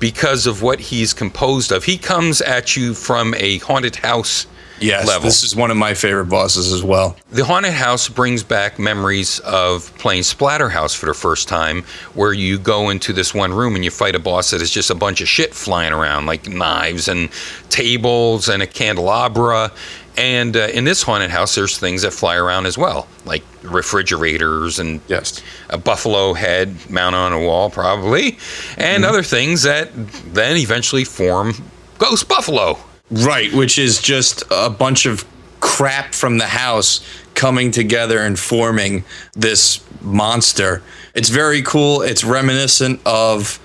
because 0.00 0.46
of 0.48 0.62
what 0.62 0.80
he's 0.80 1.12
composed 1.14 1.70
of. 1.70 1.84
He 1.84 1.96
comes 1.96 2.40
at 2.40 2.76
you 2.76 2.92
from 2.92 3.34
a 3.34 3.58
haunted 3.58 3.96
house 3.96 4.46
Yes, 4.80 5.06
level. 5.06 5.22
this 5.22 5.42
is 5.42 5.56
one 5.56 5.70
of 5.70 5.76
my 5.76 5.94
favorite 5.94 6.26
bosses 6.26 6.72
as 6.72 6.82
well. 6.82 7.16
The 7.30 7.44
haunted 7.44 7.72
house 7.72 8.08
brings 8.08 8.42
back 8.42 8.78
memories 8.78 9.38
of 9.40 9.96
playing 9.98 10.22
Splatterhouse 10.22 10.94
for 10.96 11.06
the 11.06 11.14
first 11.14 11.48
time, 11.48 11.82
where 12.14 12.32
you 12.32 12.58
go 12.58 12.90
into 12.90 13.12
this 13.12 13.32
one 13.34 13.52
room 13.52 13.74
and 13.74 13.84
you 13.84 13.90
fight 13.90 14.14
a 14.14 14.18
boss 14.18 14.50
that 14.50 14.60
is 14.60 14.70
just 14.70 14.90
a 14.90 14.94
bunch 14.94 15.20
of 15.20 15.28
shit 15.28 15.54
flying 15.54 15.92
around, 15.92 16.26
like 16.26 16.48
knives 16.48 17.08
and 17.08 17.30
tables 17.70 18.48
and 18.48 18.62
a 18.62 18.66
candelabra. 18.66 19.72
And 20.18 20.56
uh, 20.56 20.68
in 20.72 20.84
this 20.84 21.02
haunted 21.02 21.30
house, 21.30 21.54
there's 21.54 21.78
things 21.78 22.02
that 22.02 22.10
fly 22.12 22.36
around 22.36 22.64
as 22.66 22.78
well, 22.78 23.06
like 23.26 23.42
refrigerators 23.62 24.78
and 24.78 25.00
Yes. 25.08 25.42
a 25.70 25.78
buffalo 25.78 26.32
head 26.34 26.74
mounted 26.90 27.18
on 27.18 27.32
a 27.32 27.40
wall, 27.40 27.70
probably, 27.70 28.38
and 28.78 29.04
other 29.04 29.22
things 29.22 29.62
that 29.62 29.90
then 30.34 30.56
eventually 30.56 31.04
form 31.04 31.54
Ghost 31.98 32.28
Buffalo. 32.28 32.78
Right, 33.10 33.52
which 33.52 33.78
is 33.78 34.00
just 34.00 34.42
a 34.50 34.68
bunch 34.68 35.06
of 35.06 35.24
crap 35.60 36.14
from 36.14 36.38
the 36.38 36.46
house 36.46 37.00
coming 37.34 37.70
together 37.70 38.20
and 38.20 38.38
forming 38.38 39.04
this 39.34 39.84
monster. 40.00 40.82
It's 41.14 41.28
very 41.28 41.62
cool. 41.62 42.02
It's 42.02 42.24
reminiscent 42.24 43.00
of, 43.06 43.60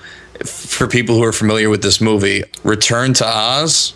for 0.45 0.87
people 0.87 1.15
who 1.15 1.23
are 1.23 1.31
familiar 1.31 1.69
with 1.69 1.81
this 1.81 1.99
movie, 2.01 2.43
Return 2.63 3.13
to 3.15 3.25
Oz. 3.25 3.93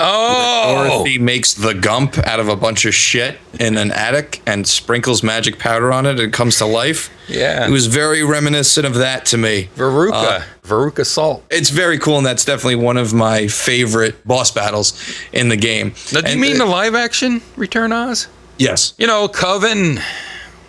Oh, 0.00 0.88
Dorothy 0.88 1.18
makes 1.18 1.54
the 1.54 1.74
gump 1.74 2.18
out 2.18 2.38
of 2.40 2.48
a 2.48 2.56
bunch 2.56 2.84
of 2.84 2.94
shit 2.94 3.38
in 3.58 3.76
an 3.76 3.90
attic 3.90 4.40
and 4.46 4.66
sprinkles 4.66 5.22
magic 5.22 5.58
powder 5.58 5.92
on 5.92 6.06
it 6.06 6.10
and 6.10 6.20
it 6.20 6.32
comes 6.32 6.56
to 6.58 6.66
life. 6.66 7.10
Yeah. 7.28 7.66
It 7.66 7.70
was 7.70 7.86
very 7.86 8.22
reminiscent 8.22 8.86
of 8.86 8.94
that 8.94 9.26
to 9.26 9.36
me. 9.38 9.68
Veruca, 9.76 10.12
Uh, 10.12 10.42
Veruca 10.66 11.04
Salt. 11.04 11.44
It's 11.50 11.70
very 11.70 11.98
cool, 11.98 12.16
and 12.18 12.26
that's 12.26 12.44
definitely 12.44 12.76
one 12.76 12.96
of 12.96 13.12
my 13.12 13.48
favorite 13.48 14.26
boss 14.26 14.50
battles 14.50 14.92
in 15.32 15.48
the 15.48 15.56
game. 15.56 15.94
Now, 16.12 16.20
do 16.20 16.26
you 16.28 16.32
And, 16.32 16.40
mean 16.40 16.56
uh, 16.60 16.64
the 16.64 16.70
live 16.70 16.94
action 16.94 17.42
Return 17.56 17.92
Oz? 17.92 18.28
Yes. 18.58 18.94
You 18.98 19.06
know, 19.06 19.28
Coven 19.28 20.00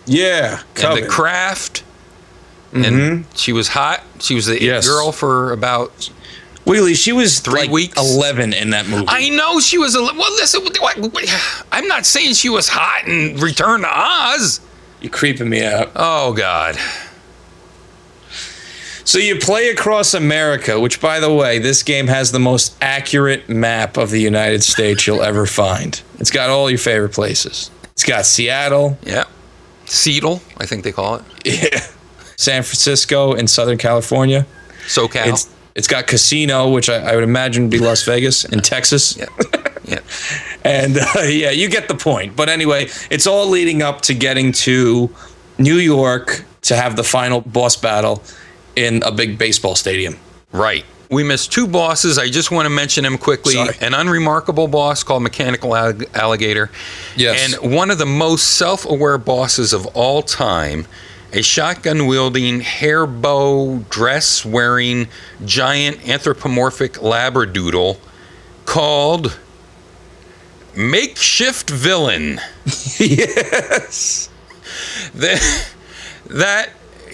Yeah. 0.06 0.60
and 0.82 0.96
the 1.02 1.06
Craft. 1.06 1.82
And 2.72 3.24
she 3.34 3.52
was 3.52 3.68
hot. 3.68 4.02
She 4.20 4.34
was 4.34 4.46
the 4.46 4.62
Yes. 4.62 4.86
girl 4.86 5.10
for 5.12 5.50
about. 5.52 6.08
Wheelie, 6.70 6.94
she 6.96 7.12
was 7.12 7.40
Three 7.40 7.62
like 7.62 7.70
weeks? 7.70 7.98
11 7.98 8.52
in 8.52 8.70
that 8.70 8.86
movie. 8.86 9.06
I 9.08 9.28
know 9.30 9.58
she 9.60 9.76
was 9.78 9.94
a. 9.96 10.02
Well, 10.02 10.14
listen. 10.34 10.62
What, 10.62 10.78
what, 10.80 10.98
what- 11.12 11.64
I'm 11.72 11.86
not 11.88 12.06
saying 12.06 12.34
she 12.34 12.48
was 12.48 12.68
hot 12.68 13.08
in 13.08 13.36
Return 13.38 13.80
to 13.80 13.88
Oz. 13.90 14.60
You're 15.00 15.10
creeping 15.10 15.48
me 15.48 15.64
out. 15.64 15.90
Oh 15.96 16.32
God. 16.32 16.76
So 19.04 19.18
you 19.18 19.36
play 19.38 19.70
across 19.70 20.14
America, 20.14 20.78
which, 20.78 21.00
by 21.00 21.18
the 21.18 21.32
way, 21.32 21.58
this 21.58 21.82
game 21.82 22.06
has 22.06 22.30
the 22.30 22.38
most 22.38 22.76
accurate 22.80 23.48
map 23.48 23.96
of 23.96 24.10
the 24.10 24.20
United 24.20 24.62
States 24.62 25.06
you'll 25.06 25.22
ever 25.22 25.46
find. 25.46 26.00
It's 26.20 26.30
got 26.30 26.48
all 26.50 26.70
your 26.70 26.78
favorite 26.78 27.12
places. 27.12 27.70
It's 27.92 28.04
got 28.04 28.24
Seattle, 28.26 28.98
Yeah. 29.02 29.24
Seattle, 29.86 30.40
I 30.58 30.66
think 30.66 30.84
they 30.84 30.92
call 30.92 31.16
it. 31.16 31.24
yeah, 31.44 31.80
San 32.36 32.62
Francisco, 32.62 33.32
in 33.32 33.48
Southern 33.48 33.78
California. 33.78 34.46
SoCal. 34.86 35.26
It's 35.26 35.48
it's 35.80 35.88
got 35.88 36.06
Casino, 36.06 36.68
which 36.68 36.90
I, 36.90 36.96
I 36.96 37.14
would 37.14 37.24
imagine 37.24 37.62
would 37.64 37.70
be 37.70 37.78
Las 37.78 38.04
Vegas, 38.04 38.44
and 38.44 38.62
Texas. 38.62 39.16
yeah. 39.16 39.26
Yeah. 39.82 39.98
And 40.62 40.98
uh, 40.98 41.22
yeah, 41.22 41.50
you 41.50 41.68
get 41.68 41.88
the 41.88 41.96
point. 41.96 42.36
But 42.36 42.48
anyway, 42.48 42.88
it's 43.10 43.26
all 43.26 43.48
leading 43.48 43.82
up 43.82 44.02
to 44.02 44.14
getting 44.14 44.52
to 44.52 45.10
New 45.58 45.78
York 45.78 46.44
to 46.62 46.76
have 46.76 46.94
the 46.94 47.02
final 47.02 47.40
boss 47.40 47.76
battle 47.76 48.22
in 48.76 49.02
a 49.02 49.10
big 49.10 49.36
baseball 49.36 49.74
stadium. 49.74 50.16
Right. 50.52 50.84
We 51.10 51.24
missed 51.24 51.50
two 51.50 51.66
bosses. 51.66 52.18
I 52.18 52.28
just 52.28 52.52
want 52.52 52.66
to 52.66 52.70
mention 52.70 53.02
them 53.02 53.18
quickly. 53.18 53.54
Sorry. 53.54 53.74
An 53.80 53.94
unremarkable 53.94 54.68
boss 54.68 55.02
called 55.02 55.24
Mechanical 55.24 55.74
Alligator. 55.74 56.70
Yes. 57.16 57.52
And 57.60 57.74
one 57.74 57.90
of 57.90 57.98
the 57.98 58.06
most 58.06 58.58
self 58.58 58.84
aware 58.84 59.18
bosses 59.18 59.72
of 59.72 59.86
all 59.86 60.22
time. 60.22 60.86
A 61.32 61.42
shotgun 61.42 62.06
wielding, 62.06 62.60
hair 62.60 63.06
bow, 63.06 63.84
dress 63.88 64.44
wearing, 64.44 65.08
giant 65.44 66.08
anthropomorphic 66.08 66.94
labradoodle 66.94 67.98
called 68.64 69.38
Makeshift 70.76 71.70
Villain. 71.70 72.40
yes. 72.98 74.28
that, 75.14 75.68
that 76.26 76.70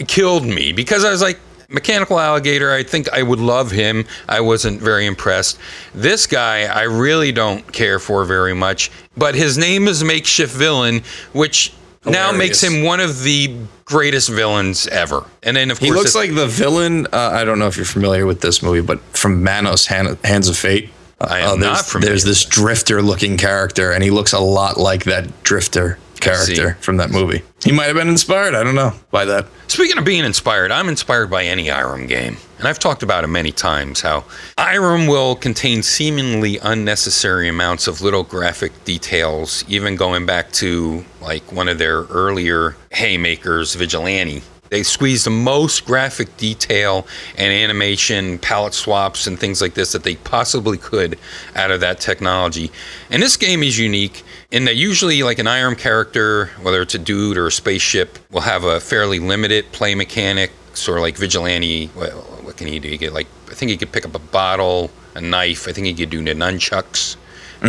killed 0.08 0.46
me 0.46 0.72
because 0.72 1.04
I 1.04 1.10
was 1.10 1.20
like, 1.20 1.38
Mechanical 1.68 2.18
Alligator, 2.20 2.72
I 2.72 2.84
think 2.84 3.12
I 3.12 3.22
would 3.22 3.40
love 3.40 3.72
him. 3.72 4.04
I 4.28 4.40
wasn't 4.40 4.80
very 4.80 5.04
impressed. 5.04 5.58
This 5.94 6.26
guy, 6.26 6.64
I 6.64 6.82
really 6.82 7.32
don't 7.32 7.70
care 7.72 7.98
for 7.98 8.24
very 8.24 8.54
much. 8.54 8.90
But 9.16 9.34
his 9.34 9.58
name 9.58 9.88
is 9.88 10.04
Makeshift 10.04 10.54
Villain, 10.54 11.02
which 11.32 11.72
now 12.06 12.32
makes 12.32 12.62
him 12.62 12.82
one 12.82 13.00
of 13.00 13.22
the 13.22 13.56
greatest 13.84 14.28
villains 14.28 14.86
ever. 14.88 15.24
And 15.42 15.56
then, 15.56 15.70
of 15.70 15.78
course 15.78 15.86
He 15.86 15.92
course, 15.92 16.04
looks 16.04 16.14
like 16.14 16.34
the 16.34 16.46
villain. 16.46 17.06
Uh, 17.06 17.30
I 17.32 17.44
don't 17.44 17.58
know 17.58 17.66
if 17.66 17.76
you're 17.76 17.84
familiar 17.86 18.26
with 18.26 18.40
this 18.40 18.62
movie, 18.62 18.80
but 18.80 19.00
from 19.16 19.42
Manos 19.42 19.86
Hand, 19.86 20.18
Hands 20.24 20.48
of 20.48 20.56
Fate. 20.56 20.90
Uh, 21.20 21.28
I 21.30 21.38
am 21.40 21.60
there's, 21.60 21.72
not 21.72 21.84
familiar 21.84 22.10
There's 22.10 22.24
this 22.24 22.44
drifter 22.44 23.02
looking 23.02 23.36
character, 23.36 23.92
and 23.92 24.02
he 24.02 24.10
looks 24.10 24.32
a 24.32 24.40
lot 24.40 24.76
like 24.76 25.04
that 25.04 25.42
drifter 25.42 25.98
character 26.20 26.74
from 26.80 26.96
that 26.98 27.10
movie. 27.10 27.42
He 27.64 27.72
might 27.72 27.86
have 27.86 27.96
been 27.96 28.08
inspired, 28.08 28.54
I 28.54 28.62
don't 28.62 28.74
know, 28.74 28.92
by 29.10 29.24
that. 29.24 29.46
Speaking 29.68 29.98
of 29.98 30.04
being 30.04 30.24
inspired, 30.24 30.70
I'm 30.70 30.88
inspired 30.88 31.30
by 31.30 31.44
any 31.44 31.66
Irem 31.66 32.08
game. 32.08 32.36
And 32.58 32.66
I've 32.66 32.78
talked 32.78 33.02
about 33.02 33.24
it 33.24 33.26
many 33.26 33.52
times 33.52 34.00
how 34.00 34.24
Irem 34.56 35.08
will 35.08 35.34
contain 35.36 35.82
seemingly 35.82 36.58
unnecessary 36.58 37.48
amounts 37.48 37.86
of 37.86 38.00
little 38.00 38.22
graphic 38.22 38.84
details, 38.84 39.64
even 39.68 39.96
going 39.96 40.24
back 40.24 40.52
to 40.52 41.04
like 41.20 41.52
one 41.52 41.68
of 41.68 41.78
their 41.78 42.02
earlier 42.04 42.76
haymakers, 42.92 43.74
Vigilante. 43.74 44.42
They 44.70 44.82
squeeze 44.82 45.24
the 45.24 45.30
most 45.30 45.84
graphic 45.84 46.36
detail 46.36 47.06
and 47.36 47.52
animation, 47.52 48.38
palette 48.38 48.74
swaps, 48.74 49.26
and 49.26 49.38
things 49.38 49.60
like 49.60 49.74
this 49.74 49.92
that 49.92 50.02
they 50.02 50.16
possibly 50.16 50.78
could 50.78 51.18
out 51.54 51.70
of 51.70 51.80
that 51.80 52.00
technology. 52.00 52.70
And 53.10 53.22
this 53.22 53.36
game 53.36 53.62
is 53.62 53.78
unique 53.78 54.22
in 54.50 54.64
that 54.66 54.76
usually, 54.76 55.22
like 55.22 55.38
an 55.38 55.46
Irem 55.46 55.76
character, 55.76 56.46
whether 56.62 56.82
it's 56.82 56.94
a 56.94 56.98
dude 56.98 57.36
or 57.36 57.46
a 57.46 57.52
spaceship, 57.52 58.18
will 58.30 58.42
have 58.42 58.64
a 58.64 58.80
fairly 58.80 59.18
limited 59.18 59.70
play 59.72 59.94
mechanic, 59.94 60.50
sort 60.74 60.98
of 60.98 61.02
like 61.02 61.16
Vigilante. 61.16 61.90
Well, 61.94 62.22
what 62.42 62.56
can 62.56 62.66
he 62.66 62.78
do? 62.78 62.88
He 62.88 62.96
get 62.96 63.12
like, 63.12 63.26
I 63.50 63.54
think 63.54 63.70
he 63.70 63.76
could 63.76 63.92
pick 63.92 64.04
up 64.04 64.14
a 64.14 64.20
bottle, 64.20 64.90
a 65.14 65.20
knife. 65.20 65.68
I 65.68 65.72
think 65.72 65.86
he 65.86 65.94
could 65.94 66.10
do 66.10 66.22
the 66.22 66.32
nunchucks, 66.32 67.16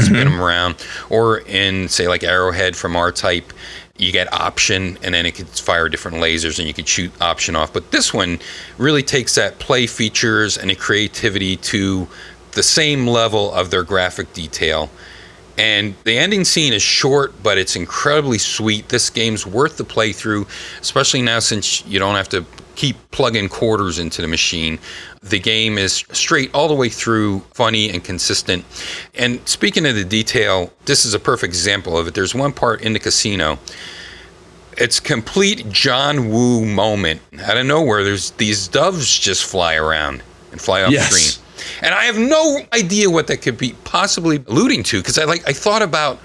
spin 0.01 0.13
them 0.13 0.27
mm-hmm. 0.27 0.41
around. 0.41 0.75
Or 1.09 1.39
in, 1.39 1.87
say, 1.87 2.07
like 2.07 2.23
Arrowhead 2.23 2.75
from 2.75 2.95
R 2.95 3.11
Type, 3.11 3.53
you 3.97 4.11
get 4.11 4.31
option 4.33 4.97
and 5.01 5.13
then 5.13 5.25
it 5.25 5.35
could 5.35 5.47
fire 5.47 5.89
different 5.89 6.17
lasers 6.17 6.59
and 6.59 6.67
you 6.67 6.73
could 6.73 6.87
shoot 6.87 7.11
option 7.21 7.55
off. 7.55 7.73
But 7.73 7.91
this 7.91 8.13
one 8.13 8.39
really 8.77 9.03
takes 9.03 9.35
that 9.35 9.59
play 9.59 9.87
features 9.87 10.57
and 10.57 10.69
the 10.69 10.75
creativity 10.75 11.57
to 11.57 12.07
the 12.51 12.63
same 12.63 13.07
level 13.07 13.53
of 13.53 13.71
their 13.71 13.83
graphic 13.83 14.33
detail. 14.33 14.89
And 15.57 15.95
the 16.03 16.17
ending 16.17 16.43
scene 16.43 16.73
is 16.73 16.83
short, 16.83 17.41
but 17.41 17.57
it's 17.57 17.75
incredibly 17.75 18.37
sweet. 18.37 18.89
This 18.89 19.09
game's 19.09 19.47
worth 19.47 19.77
the 19.77 19.85
playthrough, 19.85 20.47
especially 20.79 21.23
now 21.23 21.39
since 21.39 21.85
you 21.87 21.97
don't 21.97 22.15
have 22.15 22.29
to 22.29 22.45
keep 22.77 22.95
plugging 23.11 23.49
quarters 23.49 23.97
into 23.99 24.21
the 24.21 24.27
machine. 24.27 24.77
The 25.23 25.39
game 25.39 25.77
is 25.77 26.05
straight 26.13 26.53
all 26.53 26.67
the 26.69 26.75
way 26.75 26.89
through, 26.89 27.39
funny 27.53 27.89
and 27.89 28.03
consistent. 28.03 28.63
And 29.15 29.45
speaking 29.49 29.85
of 29.87 29.95
the 29.95 30.05
detail, 30.05 30.71
this 30.85 31.03
is 31.03 31.13
a 31.13 31.19
perfect 31.19 31.51
example 31.51 31.97
of 31.97 32.07
it. 32.07 32.13
There's 32.13 32.35
one 32.35 32.53
part 32.53 32.81
in 32.81 32.93
the 32.93 32.99
casino. 32.99 33.57
It's 34.77 34.99
complete 34.99 35.67
John 35.71 36.29
Woo 36.29 36.63
moment. 36.65 37.19
Out 37.43 37.57
of 37.57 37.65
nowhere, 37.65 38.03
there's 38.03 38.31
these 38.31 38.67
doves 38.67 39.17
just 39.17 39.43
fly 39.45 39.73
around 39.75 40.21
and 40.51 40.61
fly 40.61 40.83
off 40.83 40.91
Yes. 40.91 41.09
screen. 41.09 41.43
And 41.81 41.95
I 41.95 42.03
have 42.03 42.19
no 42.19 42.59
idea 42.73 43.09
what 43.09 43.25
that 43.27 43.37
could 43.37 43.57
be 43.57 43.73
possibly 43.83 44.41
alluding 44.47 44.83
to 44.83 44.99
because 44.99 45.17
I 45.17 45.23
like 45.25 45.47
I 45.49 45.53
thought 45.53 45.81
about 45.81 46.19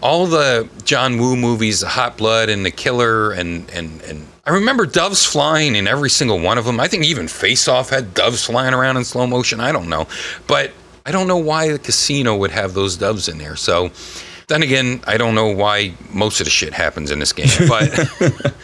all 0.00 0.26
the 0.26 0.66
John 0.84 1.18
Woo 1.18 1.36
movies, 1.36 1.80
The 1.80 1.88
Hot 1.88 2.16
Blood 2.16 2.48
and 2.48 2.64
The 2.64 2.70
Killer, 2.70 3.30
and 3.32 3.68
and 3.70 4.00
and 4.02 4.26
I 4.48 4.52
remember 4.52 4.86
doves 4.86 5.26
flying 5.26 5.76
in 5.76 5.86
every 5.86 6.08
single 6.08 6.40
one 6.40 6.56
of 6.56 6.64
them. 6.64 6.80
I 6.80 6.88
think 6.88 7.04
even 7.04 7.28
Face 7.28 7.68
Off 7.68 7.90
had 7.90 8.14
doves 8.14 8.46
flying 8.46 8.72
around 8.72 8.96
in 8.96 9.04
slow 9.04 9.26
motion. 9.26 9.60
I 9.60 9.72
don't 9.72 9.90
know, 9.90 10.06
but 10.46 10.72
I 11.04 11.12
don't 11.12 11.28
know 11.28 11.36
why 11.36 11.70
the 11.70 11.78
casino 11.78 12.34
would 12.34 12.50
have 12.52 12.72
those 12.72 12.96
doves 12.96 13.28
in 13.28 13.36
there. 13.36 13.56
So 13.56 13.90
then 14.46 14.62
again, 14.62 15.02
I 15.06 15.18
don't 15.18 15.34
know 15.34 15.48
why 15.48 15.92
most 16.14 16.40
of 16.40 16.46
the 16.46 16.50
shit 16.50 16.72
happens 16.72 17.10
in 17.10 17.18
this 17.18 17.34
game, 17.34 17.48
but 17.68 18.54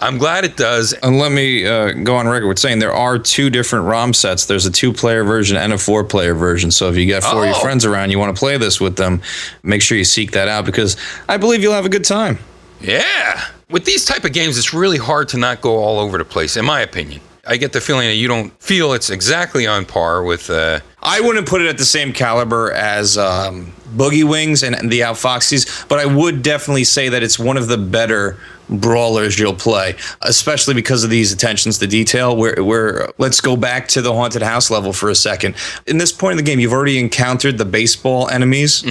I'm 0.00 0.16
glad 0.16 0.44
it 0.44 0.56
does. 0.56 0.92
And 0.92 1.18
let 1.18 1.32
me 1.32 1.66
uh, 1.66 1.90
go 1.90 2.14
on 2.14 2.28
record 2.28 2.46
with 2.46 2.60
saying 2.60 2.78
there 2.78 2.92
are 2.92 3.18
two 3.18 3.50
different 3.50 3.86
ROM 3.86 4.14
sets. 4.14 4.46
There's 4.46 4.66
a 4.66 4.70
two-player 4.70 5.24
version 5.24 5.56
and 5.56 5.72
a 5.72 5.78
four-player 5.78 6.34
version. 6.36 6.70
So 6.70 6.88
if 6.88 6.96
you 6.96 7.08
got 7.08 7.24
four 7.24 7.40
of 7.42 7.46
your 7.48 7.56
Oh. 7.56 7.60
friends 7.60 7.84
around, 7.84 8.10
you 8.10 8.20
want 8.20 8.32
to 8.32 8.38
play 8.38 8.58
this 8.58 8.80
with 8.80 8.94
them, 8.94 9.22
make 9.64 9.82
sure 9.82 9.98
you 9.98 10.04
seek 10.04 10.30
that 10.32 10.46
out 10.46 10.66
because 10.66 10.96
I 11.28 11.36
believe 11.36 11.62
you'll 11.64 11.72
have 11.74 11.86
a 11.86 11.88
good 11.88 12.04
time. 12.04 12.38
Yeah. 12.80 13.44
With 13.72 13.86
these 13.86 14.04
type 14.04 14.24
of 14.24 14.34
games, 14.34 14.58
it's 14.58 14.74
really 14.74 14.98
hard 14.98 15.30
to 15.30 15.38
not 15.38 15.62
go 15.62 15.78
all 15.78 15.98
over 15.98 16.18
the 16.18 16.26
place, 16.26 16.58
in 16.58 16.64
my 16.66 16.82
opinion. 16.82 17.22
I 17.46 17.56
get 17.56 17.72
the 17.72 17.80
feeling 17.80 18.06
that 18.06 18.16
you 18.16 18.28
don't 18.28 18.52
feel 18.62 18.92
it's 18.92 19.08
exactly 19.08 19.66
on 19.66 19.86
par 19.86 20.22
with. 20.22 20.50
Uh, 20.50 20.80
I 21.02 21.22
wouldn't 21.22 21.48
put 21.48 21.62
it 21.62 21.68
at 21.68 21.78
the 21.78 21.84
same 21.86 22.12
caliber 22.12 22.70
as 22.72 23.16
um, 23.16 23.72
Boogie 23.96 24.28
Wings 24.28 24.62
and, 24.62 24.92
the 24.92 25.00
Outfoxies, 25.00 25.88
but 25.88 25.98
I 25.98 26.06
would 26.06 26.42
definitely 26.42 26.84
say 26.84 27.08
that 27.08 27.22
it's 27.22 27.38
one 27.38 27.56
of 27.56 27.66
the 27.66 27.78
better 27.78 28.38
brawlers 28.80 29.38
you'll 29.38 29.54
play, 29.54 29.96
especially 30.22 30.74
because 30.74 31.04
of 31.04 31.10
these 31.10 31.32
attentions 31.32 31.78
to 31.78 31.86
detail. 31.86 32.36
Where, 32.36 32.62
where 32.62 33.08
let's 33.18 33.40
go 33.40 33.56
back 33.56 33.88
to 33.88 34.02
the 34.02 34.12
haunted 34.12 34.42
house 34.42 34.70
level 34.70 34.92
for 34.92 35.10
a 35.10 35.14
second. 35.14 35.54
In 35.86 35.98
this 35.98 36.12
point 36.12 36.32
in 36.32 36.36
the 36.36 36.42
game, 36.42 36.60
you've 36.60 36.72
already 36.72 36.98
encountered 36.98 37.58
the 37.58 37.64
baseball 37.64 38.28
enemies 38.28 38.84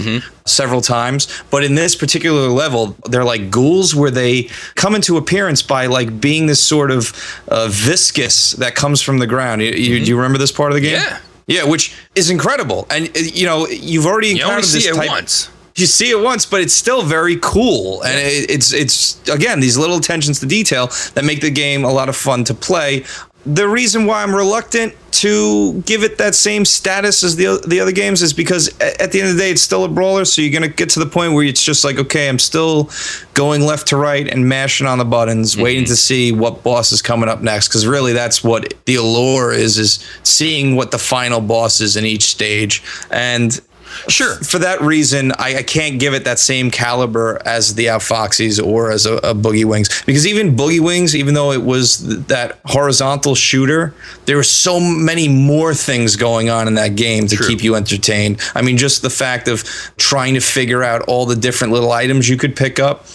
several 0.46 0.82
times, 0.82 1.28
but 1.50 1.64
in 1.64 1.76
this 1.76 1.96
particular 1.96 2.48
level, 2.48 2.96
they're 3.10 3.24
like 3.24 3.52
ghouls 3.52 3.96
where 3.96 4.12
they 4.12 4.50
come 4.76 4.96
into 4.96 5.18
appearance 5.18 5.62
by 5.62 5.86
like 5.86 6.20
being 6.20 6.48
this 6.48 6.64
sort 6.64 6.92
of 6.92 7.14
uh, 7.48 7.68
viscous 7.70 8.54
that 8.54 8.76
comes 8.76 9.02
from 9.02 9.20
the 9.20 9.28
ground. 9.28 9.62
You, 9.62 9.72
you, 9.72 10.00
do 10.00 10.06
you 10.06 10.16
remember 10.16 10.38
this 10.38 10.52
part 10.52 10.72
of 10.72 10.76
the 10.76 10.82
game? 10.82 10.94
Yeah. 10.94 11.20
Yeah, 11.48 11.66
which 11.66 11.94
is 12.16 12.30
incredible. 12.30 12.88
And 12.90 13.10
uh, 13.10 13.20
you 13.20 13.46
know, 13.46 13.68
you've 13.68 14.06
already 14.06 14.28
you 14.28 14.36
encountered 14.36 14.56
only 14.56 14.64
see 14.64 14.80
this 14.80 14.88
it 14.88 14.96
type. 14.96 15.10
once. 15.10 15.50
You 15.82 15.88
see 15.88 16.12
it 16.12 16.22
once, 16.22 16.46
but 16.46 16.62
it's 16.62 16.74
still 16.74 17.02
very 17.02 17.38
cool, 17.42 18.04
and 18.04 18.18
it, 18.20 18.50
it's 18.52 18.72
it's 18.72 19.20
again 19.28 19.60
these 19.60 19.78
little 19.78 19.98
attentions 19.98 20.40
to 20.42 20.46
detail 20.46 20.88
that 21.16 21.26
make 21.26 21.42
the 21.42 21.50
game 21.50 21.84
a 21.84 21.92
lot 21.92 22.08
of 22.08 22.16
fun 22.16 22.44
to 22.46 22.54
play. 22.54 23.04
The 23.44 23.68
reason 23.68 24.06
why 24.06 24.22
I'm 24.22 24.36
reluctant 24.36 24.94
to 25.14 25.82
give 25.82 26.04
it 26.04 26.20
that 26.20 26.36
same 26.36 26.66
status 26.66 27.24
as 27.24 27.36
the 27.36 27.64
the 27.68 27.80
other 27.80 27.92
games 27.92 28.22
is 28.22 28.34
because 28.34 28.70
at 28.80 29.12
the 29.12 29.20
end 29.20 29.30
of 29.30 29.36
the 29.36 29.42
day, 29.42 29.52
it's 29.52 29.64
still 29.64 29.84
a 29.84 29.88
brawler. 29.88 30.26
So 30.26 30.42
you're 30.42 30.54
gonna 30.54 30.68
get 30.68 30.90
to 30.92 31.00
the 31.00 31.08
point 31.08 31.34
where 31.34 31.44
it's 31.44 31.64
just 31.64 31.84
like, 31.84 31.98
okay, 31.98 32.30
I'm 32.30 32.38
still 32.40 32.92
going 33.34 33.62
left 33.62 33.88
to 33.88 33.98
right 33.98 34.28
and 34.28 34.48
mashing 34.48 34.86
on 34.86 35.00
the 35.00 35.06
buttons, 35.06 35.54
mm-hmm. 35.54 35.64
waiting 35.64 35.86
to 35.86 35.96
see 35.96 36.32
what 36.32 36.62
boss 36.62 36.92
is 36.92 37.02
coming 37.02 37.30
up 37.30 37.42
next. 37.42 37.70
Because 37.70 37.88
really, 37.88 38.14
that's 38.14 38.44
what 38.44 38.74
the 38.86 38.96
allure 38.96 39.52
is: 39.52 39.80
is 39.80 40.08
seeing 40.22 40.76
what 40.76 40.92
the 40.92 41.00
final 41.00 41.42
boss 41.42 41.82
is 41.82 41.96
in 41.98 42.06
each 42.06 42.26
stage. 42.26 42.84
And 43.10 43.60
Sure. 44.08 44.36
for 44.38 44.60
that 44.60 44.82
reason, 44.82 45.32
I, 45.34 45.58
I 45.58 45.64
can't 45.64 46.00
give 46.00 46.14
it 46.14 46.24
that 46.26 46.40
same 46.40 46.72
caliber 46.72 47.40
as 47.46 47.76
the 47.76 47.88
Outfoxies 47.88 48.64
or 48.64 48.92
as 48.92 49.06
a, 49.06 49.16
a 49.18 49.34
Boogie 49.34 49.66
Wings 49.66 50.04
because 50.06 50.26
even 50.26 50.56
Boogie 50.56 50.80
Wings, 50.80 51.16
even 51.16 51.34
though 51.34 51.52
it 51.52 51.64
was 51.64 51.98
th- 51.98 52.28
that 52.28 52.60
horizontal 52.66 53.36
shooter, 53.36 53.94
there 54.26 54.38
were 54.38 54.44
so 54.44 54.80
many 54.80 55.28
more 55.28 55.74
things 55.74 56.16
going 56.16 56.50
on 56.50 56.68
in 56.68 56.76
that 56.76 56.96
game 56.96 57.28
to 57.28 57.36
True. 57.36 57.48
keep 57.48 57.64
you 57.64 57.76
entertained. 57.76 58.40
I 58.56 58.62
mean, 58.62 58.78
just 58.78 59.02
the 59.02 59.10
fact 59.10 59.48
of 59.48 59.64
trying 59.98 60.34
to 60.36 60.42
figure 60.42 60.84
out 60.84 61.02
all 61.04 61.26
the 61.26 61.36
different 61.36 61.74
little 61.74 61.92
items 61.92 62.28
you 62.30 62.38
could 62.38 62.56
pick 62.56 62.80
up, 62.80 63.06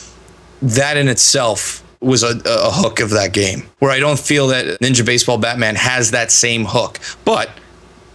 that 0.63 0.97
in 0.97 1.09
itself 1.09 1.83
was 2.01 2.23
a, 2.23 2.41
a 2.45 2.71
hook 2.71 3.01
of 3.01 3.11
that 3.11 3.33
game. 3.33 3.65
Where 3.79 3.91
I 3.91 3.99
don't 3.99 4.19
feel 4.19 4.49
that 4.49 4.81
Ninja 4.81 5.05
Baseball 5.05 5.39
Batman 5.39 5.75
has 5.77 6.11
that 6.13 6.31
same 6.31 6.65
hook, 6.65 6.99
but. 7.25 7.51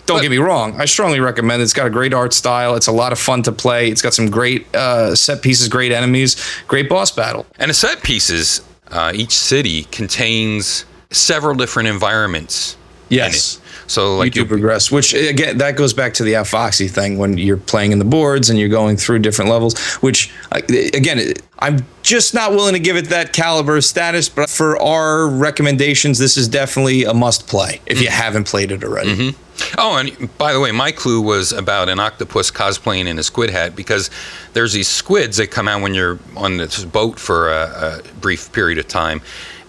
Don't 0.06 0.18
But- 0.18 0.22
get 0.24 0.32
me 0.32 0.38
wrong. 0.38 0.76
I 0.80 0.86
strongly 0.86 1.20
recommend 1.20 1.62
it. 1.62 1.64
It's 1.64 1.74
got 1.74 1.88
a 1.88 1.90
great 1.92 2.14
art 2.14 2.34
style. 2.34 2.76
It's 2.76 2.88
a 2.88 2.92
lot 2.92 3.12
of 3.12 3.20
fun 3.20 3.44
to 3.44 3.52
play. 3.52 3.90
It's 3.90 4.02
got 4.02 4.14
some 4.14 4.30
great 4.30 4.74
uh, 4.76 5.16
set 5.16 5.42
pieces, 5.42 5.68
great 5.68 5.92
enemies, 5.92 6.36
great 6.68 6.90
boss 6.90 7.12
battle. 7.12 7.46
And 7.60 7.70
the 7.70 7.74
set 7.76 8.04
pieces, 8.04 8.62
uh, 8.90 9.12
each 9.14 9.32
city 9.38 9.84
contains 9.92 10.86
several 11.12 11.56
different 11.56 11.90
environments. 11.90 12.76
Yes. 13.10 13.60
So 13.88 14.16
like 14.16 14.36
you 14.38 14.44
do 14.44 14.48
progress, 14.48 14.90
which 14.90 15.14
again 15.14 15.58
that 15.58 15.76
goes 15.76 15.94
back 15.94 16.14
to 16.14 16.24
the 16.24 16.34
Foxy 16.46 16.88
thing 16.88 17.18
when 17.18 17.38
you're 17.38 17.58
playing 17.58 17.92
in 17.92 18.00
the 18.00 18.06
boards 18.06 18.50
and 18.50 18.58
you're 18.58 18.70
going 18.70 18.96
through 18.96 19.20
different 19.20 19.52
levels. 19.52 19.78
Which 19.96 20.32
again, 20.52 21.34
I'm 21.60 21.86
just 22.02 22.34
not 22.34 22.52
willing 22.52 22.74
to 22.74 22.80
give 22.80 22.96
it 22.96 23.10
that 23.10 23.34
caliber 23.34 23.82
status. 23.82 24.30
But 24.30 24.50
for 24.50 24.82
our 24.82 25.28
recommendations, 25.28 26.20
this 26.20 26.38
is 26.38 26.48
definitely 26.48 27.04
a 27.04 27.14
must 27.14 27.48
play 27.48 27.82
if 27.86 28.02
you 28.02 28.08
haven't 28.08 28.46
played 28.46 28.72
it 28.72 28.82
already. 28.82 29.36
Oh, 29.78 29.95
and 29.97 30.36
by 30.38 30.54
the 30.54 30.60
way, 30.60 30.71
my 30.71 30.91
clue 30.91 31.21
was 31.21 31.52
about 31.52 31.89
an 31.89 32.00
octopus 32.00 32.52
cosplaying 32.52 33.08
in 33.08 33.17
a 33.19 33.24
squid 33.24 33.50
hat 33.50 33.76
because 33.76 34.10
there's 34.54 34.74
these 34.74 34.88
squids 34.88 35.38
that 35.38 35.47
come 35.52 35.67
out 35.67 35.82
when 35.82 35.93
you're 35.93 36.19
on 36.36 36.58
this 36.58 36.84
boat 36.86 37.19
for 37.19 37.50
a, 37.52 38.02
a 38.06 38.13
brief 38.19 38.52
period 38.52 38.78
of 38.78 38.88
time, 38.88 39.21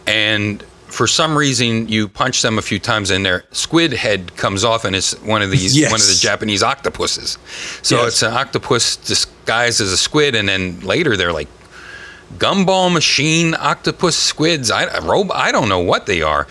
and 0.06 0.62
for 0.86 1.06
some 1.06 1.36
reason 1.38 1.88
you 1.88 2.06
punch 2.06 2.42
them 2.42 2.58
a 2.58 2.62
few 2.62 2.78
times 2.78 3.10
and 3.10 3.24
their 3.24 3.44
squid 3.50 3.94
head 3.94 4.36
comes 4.36 4.62
off 4.62 4.84
and 4.84 4.94
it's 4.94 5.18
one 5.22 5.40
of 5.40 5.50
these 5.50 5.74
Yes. 5.78 5.90
one 5.90 6.00
of 6.02 6.06
the 6.06 6.18
Japanese 6.20 6.62
octopuses. 6.62 7.38
So 7.80 7.96
Yes. 7.96 8.08
it's 8.08 8.22
an 8.22 8.34
octopus 8.34 8.96
disguised 8.96 9.80
as 9.80 9.90
a 9.90 9.96
squid, 9.96 10.34
and 10.34 10.46
then 10.48 10.80
later 10.80 11.16
they're 11.16 11.32
like 11.32 11.48
gumball 12.38 12.92
machine 12.92 13.54
octopus 13.58 14.16
squids. 14.16 14.70
I 14.70 14.84
I 14.84 15.52
don't 15.52 15.68
know 15.68 15.80
what 15.80 16.06
they 16.06 16.22
are, 16.22 16.46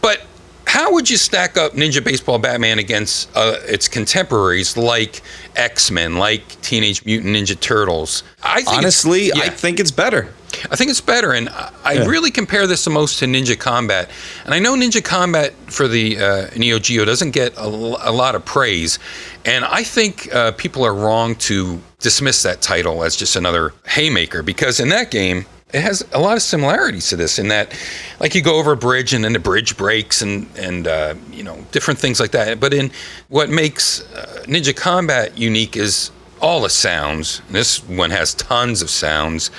but 0.00 0.22
how 0.66 0.92
would 0.92 1.08
you 1.10 1.16
stack 1.16 1.56
up 1.56 1.72
Ninja 1.72 2.02
Baseball 2.02 2.38
Batman 2.38 2.78
against 2.78 3.30
uh, 3.36 3.56
its 3.66 3.88
contemporaries 3.88 4.76
like 4.76 5.22
X 5.56 5.90
Men, 5.90 6.16
like 6.16 6.60
Teenage 6.62 7.04
Mutant 7.04 7.34
Ninja 7.36 7.58
Turtles? 7.58 8.22
I 8.42 8.64
Honestly, 8.66 9.32
I 9.32 9.48
think 9.50 9.78
it's 9.80 9.90
better. 9.90 10.28
I 10.70 10.76
think 10.76 10.90
it's 10.90 11.00
better, 11.00 11.32
and 11.32 11.48
I 11.48 11.70
I 11.84 11.92
Yeah. 11.94 12.06
really 12.06 12.30
compare 12.30 12.66
this 12.66 12.84
the 12.84 12.90
most 12.90 13.18
to 13.18 13.26
Ninja 13.26 13.58
Combat. 13.58 14.08
And 14.44 14.54
I 14.54 14.58
know 14.58 14.74
Ninja 14.74 15.02
Combat 15.04 15.52
for 15.66 15.86
the 15.88 16.18
uh, 16.18 16.46
Neo 16.56 16.78
Geo 16.78 17.04
doesn't 17.04 17.32
get 17.32 17.52
a 17.56 17.68
lot 17.68 18.34
of 18.34 18.44
praise, 18.44 18.98
and 19.44 19.64
I 19.64 19.82
think 19.84 20.32
uh, 20.34 20.52
people 20.52 20.84
are 20.84 20.94
wrong 20.94 21.34
to 21.36 21.80
dismiss 22.00 22.42
that 22.42 22.62
title 22.62 23.02
as 23.04 23.16
just 23.16 23.34
another 23.36 23.72
haymaker 23.86 24.42
because 24.42 24.78
in 24.80 24.88
that 24.90 25.10
game 25.10 25.44
it 25.74 25.82
has 25.82 26.04
a 26.12 26.20
lot 26.20 26.36
of 26.36 26.42
similarities 26.42 27.08
to 27.08 27.16
this 27.16 27.38
in 27.38 27.48
that 27.48 27.76
like 28.20 28.34
you 28.34 28.40
go 28.42 28.58
over 28.58 28.72
a 28.72 28.76
bridge 28.76 29.12
and 29.12 29.24
then 29.24 29.32
the 29.32 29.38
bridge 29.40 29.76
breaks 29.76 30.22
and 30.22 30.48
and 30.56 30.86
uh, 30.86 31.14
you 31.32 31.42
know 31.42 31.66
different 31.72 31.98
things 31.98 32.20
like 32.20 32.30
that. 32.30 32.60
But 32.60 32.72
in 32.72 32.90
what 33.28 33.50
makes 33.50 34.00
uh, 34.14 34.44
ninja 34.46 34.74
combat 34.74 35.36
unique 35.36 35.76
is 35.76 36.12
all 36.40 36.62
the 36.62 36.70
sounds. 36.70 37.42
This 37.50 37.82
one 37.88 38.10
has 38.10 38.34
tons 38.34 38.82
of 38.82 38.90
sounds. 38.90 39.50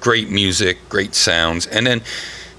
Great 0.00 0.30
music 0.30 0.76
great 0.88 1.14
sounds. 1.14 1.66
And 1.66 1.86
then 1.86 2.02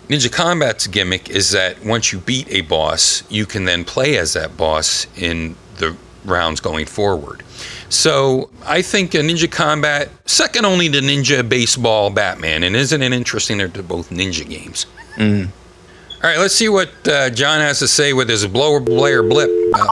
ninja 0.10 0.32
combat's 0.32 0.88
gimmick 0.88 1.30
is 1.30 1.52
that 1.52 1.86
once 1.86 2.12
you 2.12 2.20
beat 2.20 2.48
a 2.50 2.62
boss 2.62 3.24
you 3.30 3.46
can 3.46 3.66
then 3.66 3.86
play 3.86 4.18
as 4.18 4.34
that 4.34 4.58
boss 4.58 5.06
in 5.16 5.56
the 5.78 5.96
rounds 6.26 6.60
going 6.60 6.86
forward 6.86 7.44
so 7.90 8.50
I 8.66 8.82
think 8.82 9.16
uh, 9.16 9.20
Ninja 9.20 9.50
Combat, 9.52 10.10
second 10.26 10.66
only 10.66 10.90
to 10.90 11.00
Ninja 11.00 11.48
Baseball 11.48 12.10
Batman, 12.10 12.64
and 12.64 12.76
isn't 12.76 13.02
it 13.02 13.14
interesting 13.14 13.58
they're 13.58 13.68
both 13.68 14.10
ninja 14.10 14.48
games? 14.48 14.86
All 15.18 16.24
right, 16.24 16.40
let's 16.40 16.56
see 16.56 16.68
what 16.68 16.90
uh, 17.08 17.30
John 17.30 17.60
has 17.60 17.80
to 17.80 17.88
say 17.88 18.12
with 18.14 18.28
his 18.28 18.46
blower 18.48 18.80
Blair 18.80 19.22
blip. 19.22 19.50
Uh, 19.74 19.88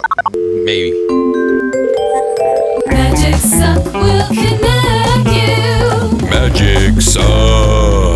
maybe. 0.63 0.91
Magic 2.87 3.35
Suck 3.35 3.85
will 3.93 4.27
connect 4.27 5.27
you. 5.27 6.29
Magic 6.29 7.01
suck. 7.01 8.14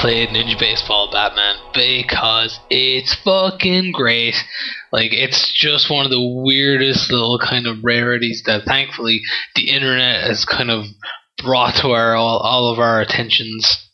Played 0.00 0.30
Ninja 0.30 0.58
Baseball 0.58 1.10
Batman 1.12 1.56
because 1.74 2.58
it's 2.70 3.14
fucking 3.16 3.92
great. 3.92 4.34
Like 4.92 5.12
it's 5.12 5.52
just 5.52 5.90
one 5.90 6.06
of 6.06 6.10
the 6.10 6.42
weirdest 6.42 7.12
little 7.12 7.38
kind 7.38 7.66
of 7.66 7.84
rarities 7.84 8.42
that 8.46 8.64
thankfully 8.64 9.20
the 9.56 9.68
internet 9.70 10.22
has 10.22 10.46
kind 10.46 10.70
of 10.70 10.86
brought 11.44 11.74
to 11.76 11.90
our 11.90 12.14
all, 12.14 12.38
all 12.38 12.72
of 12.72 12.78
our 12.78 13.02
attentions. 13.02 13.88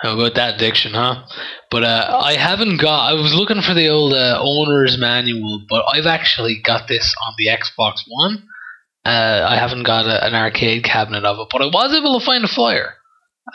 How 0.00 0.14
about 0.14 0.34
that 0.34 0.58
diction, 0.58 0.94
huh? 0.94 1.26
But 1.70 1.84
uh, 1.84 2.20
I 2.20 2.34
haven't 2.34 2.80
got. 2.80 3.08
I 3.08 3.12
was 3.12 3.32
looking 3.32 3.62
for 3.62 3.74
the 3.74 3.88
old 3.88 4.14
uh, 4.14 4.40
owner's 4.42 4.98
manual, 4.98 5.64
but 5.70 5.84
I've 5.92 6.06
actually 6.06 6.60
got 6.60 6.88
this 6.88 7.14
on 7.24 7.34
the 7.38 7.46
Xbox 7.46 8.00
One. 8.08 8.48
Uh, 9.04 9.46
I 9.48 9.56
haven't 9.56 9.84
got 9.84 10.06
a, 10.06 10.26
an 10.26 10.34
arcade 10.34 10.82
cabinet 10.82 11.24
of 11.24 11.38
it, 11.38 11.48
but 11.52 11.62
I 11.62 11.66
was 11.66 11.96
able 11.96 12.18
to 12.18 12.26
find 12.26 12.42
a 12.42 12.48
flyer. 12.48 12.94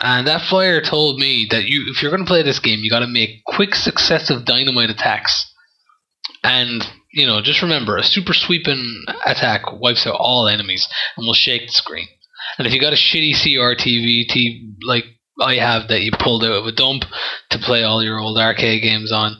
And 0.00 0.26
that 0.26 0.42
flyer 0.42 0.80
told 0.80 1.18
me 1.18 1.46
that 1.50 1.64
you, 1.64 1.86
if 1.88 2.02
you're 2.02 2.10
going 2.10 2.24
to 2.24 2.28
play 2.28 2.42
this 2.42 2.60
game, 2.60 2.80
you 2.80 2.90
got 2.90 3.00
to 3.00 3.06
make 3.06 3.44
quick 3.46 3.74
successive 3.74 4.44
dynamite 4.44 4.90
attacks. 4.90 5.52
And 6.44 6.84
you 7.12 7.26
know, 7.26 7.40
just 7.40 7.62
remember, 7.62 7.96
a 7.96 8.02
super 8.02 8.34
sweeping 8.34 9.04
attack 9.24 9.72
wipes 9.72 10.06
out 10.06 10.16
all 10.18 10.46
enemies 10.46 10.88
and 11.16 11.26
will 11.26 11.34
shake 11.34 11.66
the 11.66 11.72
screen. 11.72 12.06
And 12.58 12.66
if 12.66 12.72
you 12.72 12.80
got 12.80 12.92
a 12.92 12.96
shitty 12.96 13.34
CRTV 13.34 14.30
TV 14.30 14.74
like 14.82 15.04
I 15.40 15.54
have 15.56 15.88
that 15.88 16.02
you 16.02 16.10
pulled 16.12 16.44
out 16.44 16.52
of 16.52 16.66
a 16.66 16.72
dump 16.72 17.04
to 17.50 17.58
play 17.58 17.82
all 17.82 18.02
your 18.02 18.18
old 18.18 18.38
arcade 18.38 18.82
games 18.82 19.12
on, 19.12 19.36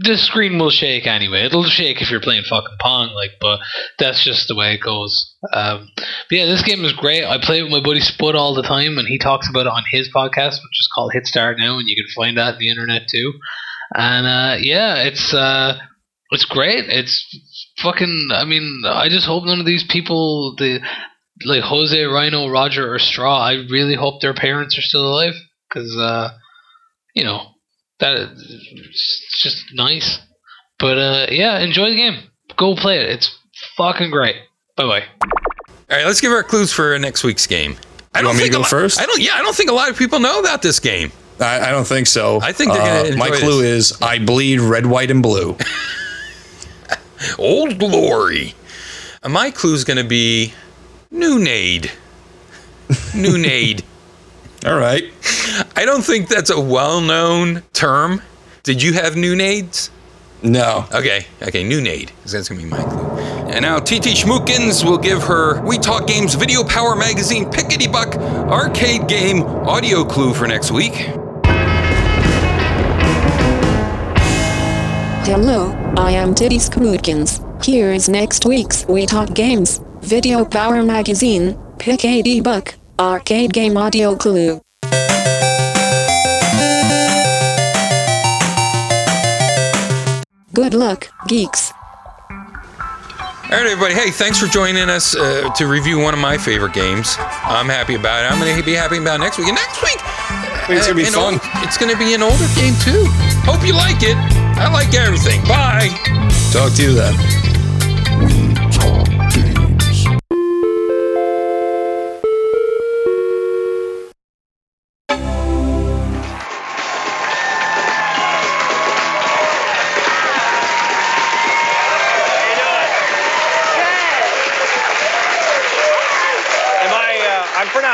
the 0.00 0.16
screen 0.16 0.58
will 0.58 0.70
shake 0.70 1.06
anyway. 1.06 1.44
It'll 1.44 1.64
shake 1.64 2.00
if 2.00 2.10
you're 2.10 2.20
playing 2.20 2.44
fucking 2.48 2.76
Pong, 2.80 3.14
like, 3.14 3.32
but 3.40 3.60
that's 3.98 4.22
just 4.22 4.48
the 4.48 4.54
way 4.54 4.74
it 4.74 4.80
goes. 4.80 5.34
Um, 5.52 5.88
but 5.96 6.36
yeah, 6.36 6.46
this 6.46 6.62
game 6.62 6.84
is 6.84 6.92
great. 6.92 7.24
I 7.24 7.38
play 7.38 7.58
it 7.58 7.62
with 7.62 7.72
my 7.72 7.80
buddy 7.80 8.00
Spud 8.00 8.34
all 8.34 8.54
the 8.54 8.62
time, 8.62 8.98
and 8.98 9.08
he 9.08 9.18
talks 9.18 9.48
about 9.48 9.66
it 9.66 9.72
on 9.72 9.84
his 9.90 10.08
podcast, 10.08 10.56
which 10.62 10.78
is 10.80 10.88
called 10.94 11.12
Hit 11.12 11.26
Start 11.26 11.58
now, 11.58 11.78
and 11.78 11.88
you 11.88 11.96
can 11.96 12.10
find 12.14 12.36
that 12.38 12.54
on 12.54 12.58
the 12.58 12.70
internet 12.70 13.02
too. 13.10 13.32
And 13.94 14.26
uh, 14.26 14.56
yeah, 14.60 15.02
it's 15.02 15.34
uh, 15.34 15.78
it's 16.30 16.44
great. 16.44 16.86
It's 16.88 17.26
fucking. 17.78 18.28
I 18.32 18.44
mean, 18.44 18.82
I 18.86 19.08
just 19.08 19.26
hope 19.26 19.44
none 19.44 19.60
of 19.60 19.66
these 19.66 19.84
people, 19.84 20.54
the 20.56 20.80
like 21.44 21.62
Jose, 21.62 21.96
Ryno, 21.96 22.50
Roger, 22.50 22.92
or 22.92 22.98
Straw. 22.98 23.38
I 23.38 23.54
really 23.70 23.94
hope 23.94 24.20
their 24.20 24.34
parents 24.34 24.78
are 24.78 24.82
still 24.82 25.06
alive 25.06 25.34
because 25.68 25.96
uh, 25.96 26.30
you 27.14 27.24
know 27.24 27.51
that 28.02 28.16
it's 28.18 29.40
just 29.42 29.64
nice. 29.74 30.18
But 30.78 30.98
uh, 30.98 31.26
yeah, 31.30 31.58
enjoy 31.60 31.88
the 31.90 31.96
game. 31.96 32.18
Go 32.58 32.74
play 32.76 32.98
it. 32.98 33.08
It's 33.08 33.34
fucking 33.78 34.10
great. 34.10 34.36
Bye 34.76 34.84
bye. 34.84 35.04
All 35.90 35.96
right, 35.98 36.04
let's 36.06 36.20
give 36.20 36.32
our 36.32 36.42
clues 36.42 36.72
for 36.72 36.98
next 36.98 37.24
week's 37.24 37.46
game. 37.46 37.76
I 38.14 38.20
You 38.20 38.26
want 38.26 38.36
me 38.38 38.44
to 38.44 38.50
think 38.50 38.52
a 38.52 38.56
go 38.56 38.60
lot- 38.60 38.68
first? 38.70 39.00
I 39.00 39.06
don't. 39.06 39.20
Yeah, 39.22 39.34
I 39.34 39.42
don't 39.42 39.54
think 39.56 39.70
a 39.70 39.74
lot 39.74 39.88
of 39.90 39.96
people 39.96 40.18
know 40.20 40.38
about 40.40 40.60
this 40.62 40.78
game. 40.80 41.10
I, 41.40 41.68
I 41.68 41.70
don't 41.70 41.86
think 41.86 42.06
so. 42.06 42.40
I 42.42 42.52
think 42.52 42.72
they're 42.72 43.04
gonna 43.04 43.16
My 43.16 43.28
enjoy 43.28 43.38
clue 43.40 43.60
is 43.62 43.96
I 44.02 44.18
bleed 44.18 44.60
red, 44.60 44.84
white, 44.86 45.10
and 45.10 45.22
blue. 45.22 45.56
Old 47.38 47.78
Glory. 47.78 48.54
Uh, 49.22 49.28
My 49.28 49.50
clue 49.50 49.74
is 49.74 49.84
going 49.84 49.96
to 49.96 50.04
be 50.04 50.52
Noonade. 51.12 51.90
Noonade. 53.14 53.82
All 54.64 54.78
right. 54.78 55.04
I 55.76 55.84
don't 55.84 56.02
think 56.02 56.28
that's 56.28 56.50
a 56.50 56.60
well-known 56.60 57.62
term. 57.72 58.22
Did 58.62 58.80
you 58.80 58.92
have 58.92 59.14
Noonades? 59.14 59.90
No. 60.44 60.86
Okay, 60.92 61.26
okay, 61.42 61.64
Noonade. 61.64 62.10
That's 62.24 62.48
gonna 62.48 62.60
be 62.60 62.66
my 62.68 62.82
clue. 62.82 63.08
And 63.50 63.62
now 63.62 63.78
TT 63.78 64.14
Schmookins 64.14 64.84
will 64.84 64.98
give 64.98 65.22
her 65.24 65.60
We 65.62 65.78
Talk 65.78 66.06
Games 66.06 66.34
Video 66.34 66.62
Power 66.64 66.94
Magazine 66.94 67.50
Pickety 67.50 67.90
Buck 67.90 68.16
arcade 68.16 69.08
game 69.08 69.42
audio 69.42 70.04
clue 70.04 70.32
for 70.32 70.46
next 70.46 70.70
week. 70.70 70.94
Hello, 75.24 75.72
I 75.96 76.12
am 76.12 76.34
Titty 76.34 76.58
Skootkins. 76.58 77.64
Here 77.64 77.92
is 77.92 78.08
next 78.08 78.44
week's 78.44 78.84
We 78.86 79.06
Talk 79.06 79.34
Games, 79.34 79.80
Video 80.00 80.44
Power 80.44 80.82
Magazine, 80.82 81.56
Pick 81.78 82.04
80 82.04 82.40
Buck, 82.40 82.74
Arcade 83.02 83.52
Game 83.52 83.76
Audio 83.76 84.14
Clue. 84.14 84.60
Good 90.54 90.74
luck, 90.74 91.08
geeks. 91.28 91.72
All 92.30 93.58
right, 93.58 93.66
everybody. 93.66 93.94
Hey, 93.94 94.10
thanks 94.10 94.38
for 94.38 94.46
joining 94.46 94.90
us 94.90 95.16
uh, 95.16 95.50
to 95.54 95.66
review 95.66 95.98
one 95.98 96.12
of 96.14 96.20
my 96.20 96.36
favorite 96.36 96.74
games. 96.74 97.16
I'm 97.18 97.68
happy 97.68 97.94
about 97.94 98.24
it. 98.24 98.30
I'm 98.32 98.38
going 98.38 98.54
to 98.58 98.62
be 98.62 98.72
happy 98.74 98.98
about 98.98 99.20
next 99.20 99.38
week. 99.38 99.48
And 99.48 99.56
next 99.56 99.82
week, 99.82 99.98
It's 100.68 100.86
gonna 100.86 100.94
be 100.94 101.06
uh, 101.06 101.10
fun. 101.10 101.34
old- 101.34 101.40
it's 101.64 101.78
going 101.78 101.90
to 101.90 101.98
be 101.98 102.12
an 102.14 102.22
older 102.22 102.46
game 102.54 102.74
too. 102.84 103.04
Hope 103.48 103.66
you 103.66 103.72
like 103.74 104.02
it. 104.02 104.16
I 104.60 104.70
like 104.70 104.94
everything. 104.94 105.40
Bye. 105.44 105.88
Talk 106.52 106.72
to 106.76 106.82
you 106.82 106.92
then. 106.94 107.14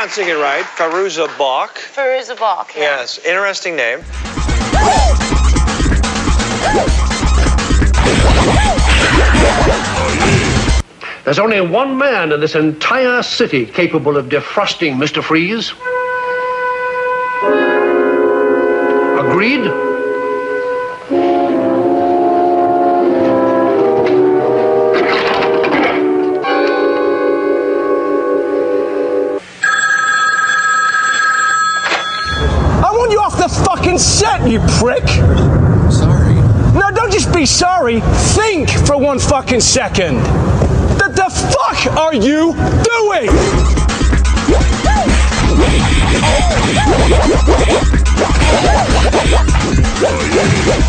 Pronouncing 0.09 0.35
it 0.35 0.41
right. 0.41 0.65
Fairuza 0.65 1.37
Balk. 1.37 1.75
Fairuza 1.75 2.35
Balk. 2.35 2.73
Yeah. 2.75 2.81
Yes, 2.81 3.19
interesting 3.19 3.75
name. 3.75 3.99
There's 11.25 11.37
only 11.37 11.61
one 11.61 11.95
man 11.99 12.31
in 12.31 12.39
this 12.39 12.55
entire 12.55 13.21
city 13.21 13.67
capable 13.67 14.17
of 14.17 14.29
defrosting 14.29 14.95
Mr. 14.95 15.23
Freeze. 15.23 15.73
Agreed? 19.19 19.61
Fucking 39.49 39.61
second. 39.61 40.17
The, 40.99 41.09
the 41.09 41.29
fuck 41.51 41.97
are 41.97 42.13
you 42.13 42.53
doing? 42.83 43.25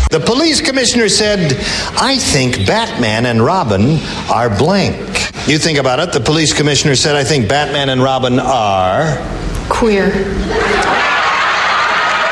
The 0.09 0.21
police 0.23 0.61
commissioner 0.61 1.09
said, 1.09 1.53
I 1.99 2.19
think 2.19 2.67
Batman 2.67 3.25
and 3.25 3.43
Robin 3.43 3.97
are 4.31 4.55
blank. 4.55 4.95
You 5.47 5.57
think 5.57 5.79
about 5.79 5.99
it, 5.99 6.13
the 6.13 6.19
police 6.19 6.53
commissioner 6.53 6.93
said, 6.93 7.15
I 7.15 7.23
think 7.23 7.49
Batman 7.49 7.89
and 7.89 8.03
Robin 8.03 8.37
are. 8.37 9.17
Queer. 9.69 10.11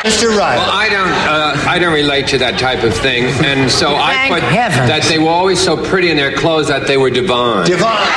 Mr. 0.09 0.35
Riley. 0.35 0.57
Well, 0.57 0.71
I 0.71 0.89
don't. 0.89 1.07
Uh, 1.07 1.69
I 1.69 1.77
don't 1.77 1.93
relate 1.93 2.25
to 2.29 2.39
that 2.39 2.57
type 2.59 2.83
of 2.83 2.95
thing, 2.95 3.25
and 3.45 3.69
so 3.69 3.93
I 3.95 4.13
Thank 4.13 4.33
put 4.33 4.43
heavens. 4.43 4.89
that 4.89 5.03
they 5.03 5.19
were 5.19 5.29
always 5.29 5.59
so 5.63 5.77
pretty 5.77 6.09
in 6.09 6.17
their 6.17 6.35
clothes 6.35 6.67
that 6.67 6.87
they 6.87 6.97
were 6.97 7.11
divine. 7.11 7.67
Divine. 7.67 8.07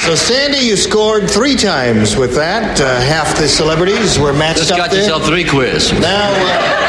So, 0.00 0.14
Sandy, 0.14 0.58
you 0.58 0.76
scored 0.76 1.28
three 1.30 1.56
times 1.56 2.16
with 2.16 2.34
that. 2.36 2.80
Uh, 2.80 3.00
half 3.00 3.36
the 3.36 3.46
celebrities 3.48 4.18
were 4.18 4.32
matched 4.32 4.58
Just 4.60 4.72
up 4.72 4.78
got 4.78 4.90
there. 4.90 5.00
yourself 5.00 5.24
three 5.24 5.44
quiz. 5.44 5.92
Now, 6.00 6.28
uh, 6.32 6.80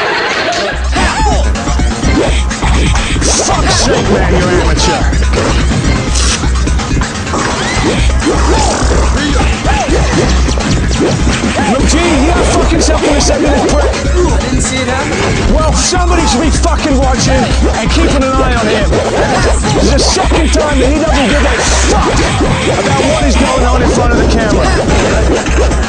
Fuck's 3.44 3.74
sake, 3.84 4.08
man, 4.12 4.32
you're 4.32 4.48
amateur. 4.64 6.16
Look, 10.96 11.84
G, 11.92 12.00
you 12.00 12.32
got 12.32 12.40
fucking 12.56 12.80
self 12.80 13.04
in 13.04 13.12
a 13.12 13.20
second, 13.20 13.52
this 13.52 13.68
prick. 13.68 13.84
I 13.84 14.40
didn't 14.48 14.64
see 14.64 14.80
it 14.80 14.88
happen. 14.88 15.12
Well, 15.52 15.68
somebody 15.76 16.24
should 16.24 16.40
be 16.40 16.48
fucking 16.48 16.96
watching 16.96 17.36
and 17.36 17.86
keeping 17.92 18.24
an 18.24 18.32
eye 18.32 18.56
on 18.56 18.64
him. 18.64 18.88
This 19.76 19.84
is 19.84 19.90
the 19.92 20.00
second 20.00 20.48
time 20.56 20.80
that 20.80 20.88
he 20.88 20.96
doesn't 20.96 21.28
give 21.28 21.44
a 21.44 21.54
fuck 21.92 22.16
about 22.80 23.00
what 23.12 23.22
is 23.28 23.36
going 23.36 23.64
on 23.68 23.84
in 23.84 23.90
front 23.92 24.16
of 24.16 24.18
the 24.24 24.28
camera. 24.32 24.64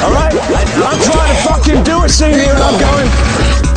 All 0.04 0.12
right? 0.12 0.36
I'm 0.76 1.00
trying 1.00 1.32
to 1.32 1.38
fucking 1.40 1.80
do 1.88 2.04
a 2.04 2.08
scene 2.12 2.36
here 2.36 2.52
and 2.52 2.60
I'm 2.60 2.76
going, 2.76 3.08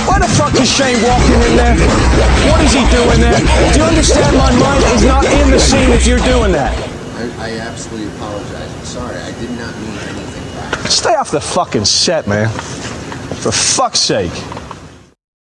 why 0.04 0.20
the 0.20 0.28
fuck 0.36 0.52
is 0.60 0.67
Shane 0.67 1.00
walking 1.00 1.39
in 1.48 1.56
there? 1.56 1.80
What 2.52 2.60
is 2.60 2.76
he 2.76 2.84
doing 2.91 3.24
there? 3.24 3.39
Do 3.72 3.80
you 3.80 3.88
understand 3.88 4.36
my 4.36 4.52
mind 4.60 4.84
is 5.00 5.08
not 5.08 5.24
in 5.24 5.48
the 5.48 5.63
scene 5.63 5.96
if 5.96 6.04
you're 6.04 6.20
doing 6.28 6.52
that? 6.52 6.76
I, 7.39 7.56
I 7.56 7.60
absolutely 7.63 8.12
apologize. 8.20 8.67
I'm 8.67 8.84
sorry. 8.84 9.15
I 9.15 9.32
did 9.39 9.52
not 9.56 9.72
mean 9.80 9.96
anything 10.12 10.44
by 10.60 10.67
it. 10.76 10.90
Stay 11.01 11.15
off 11.15 11.31
the 11.31 11.41
fucking 11.41 11.83
set, 11.83 12.27
man. 12.27 12.47
For 12.47 13.51
fuck's 13.51 13.99
sake. 13.99 14.50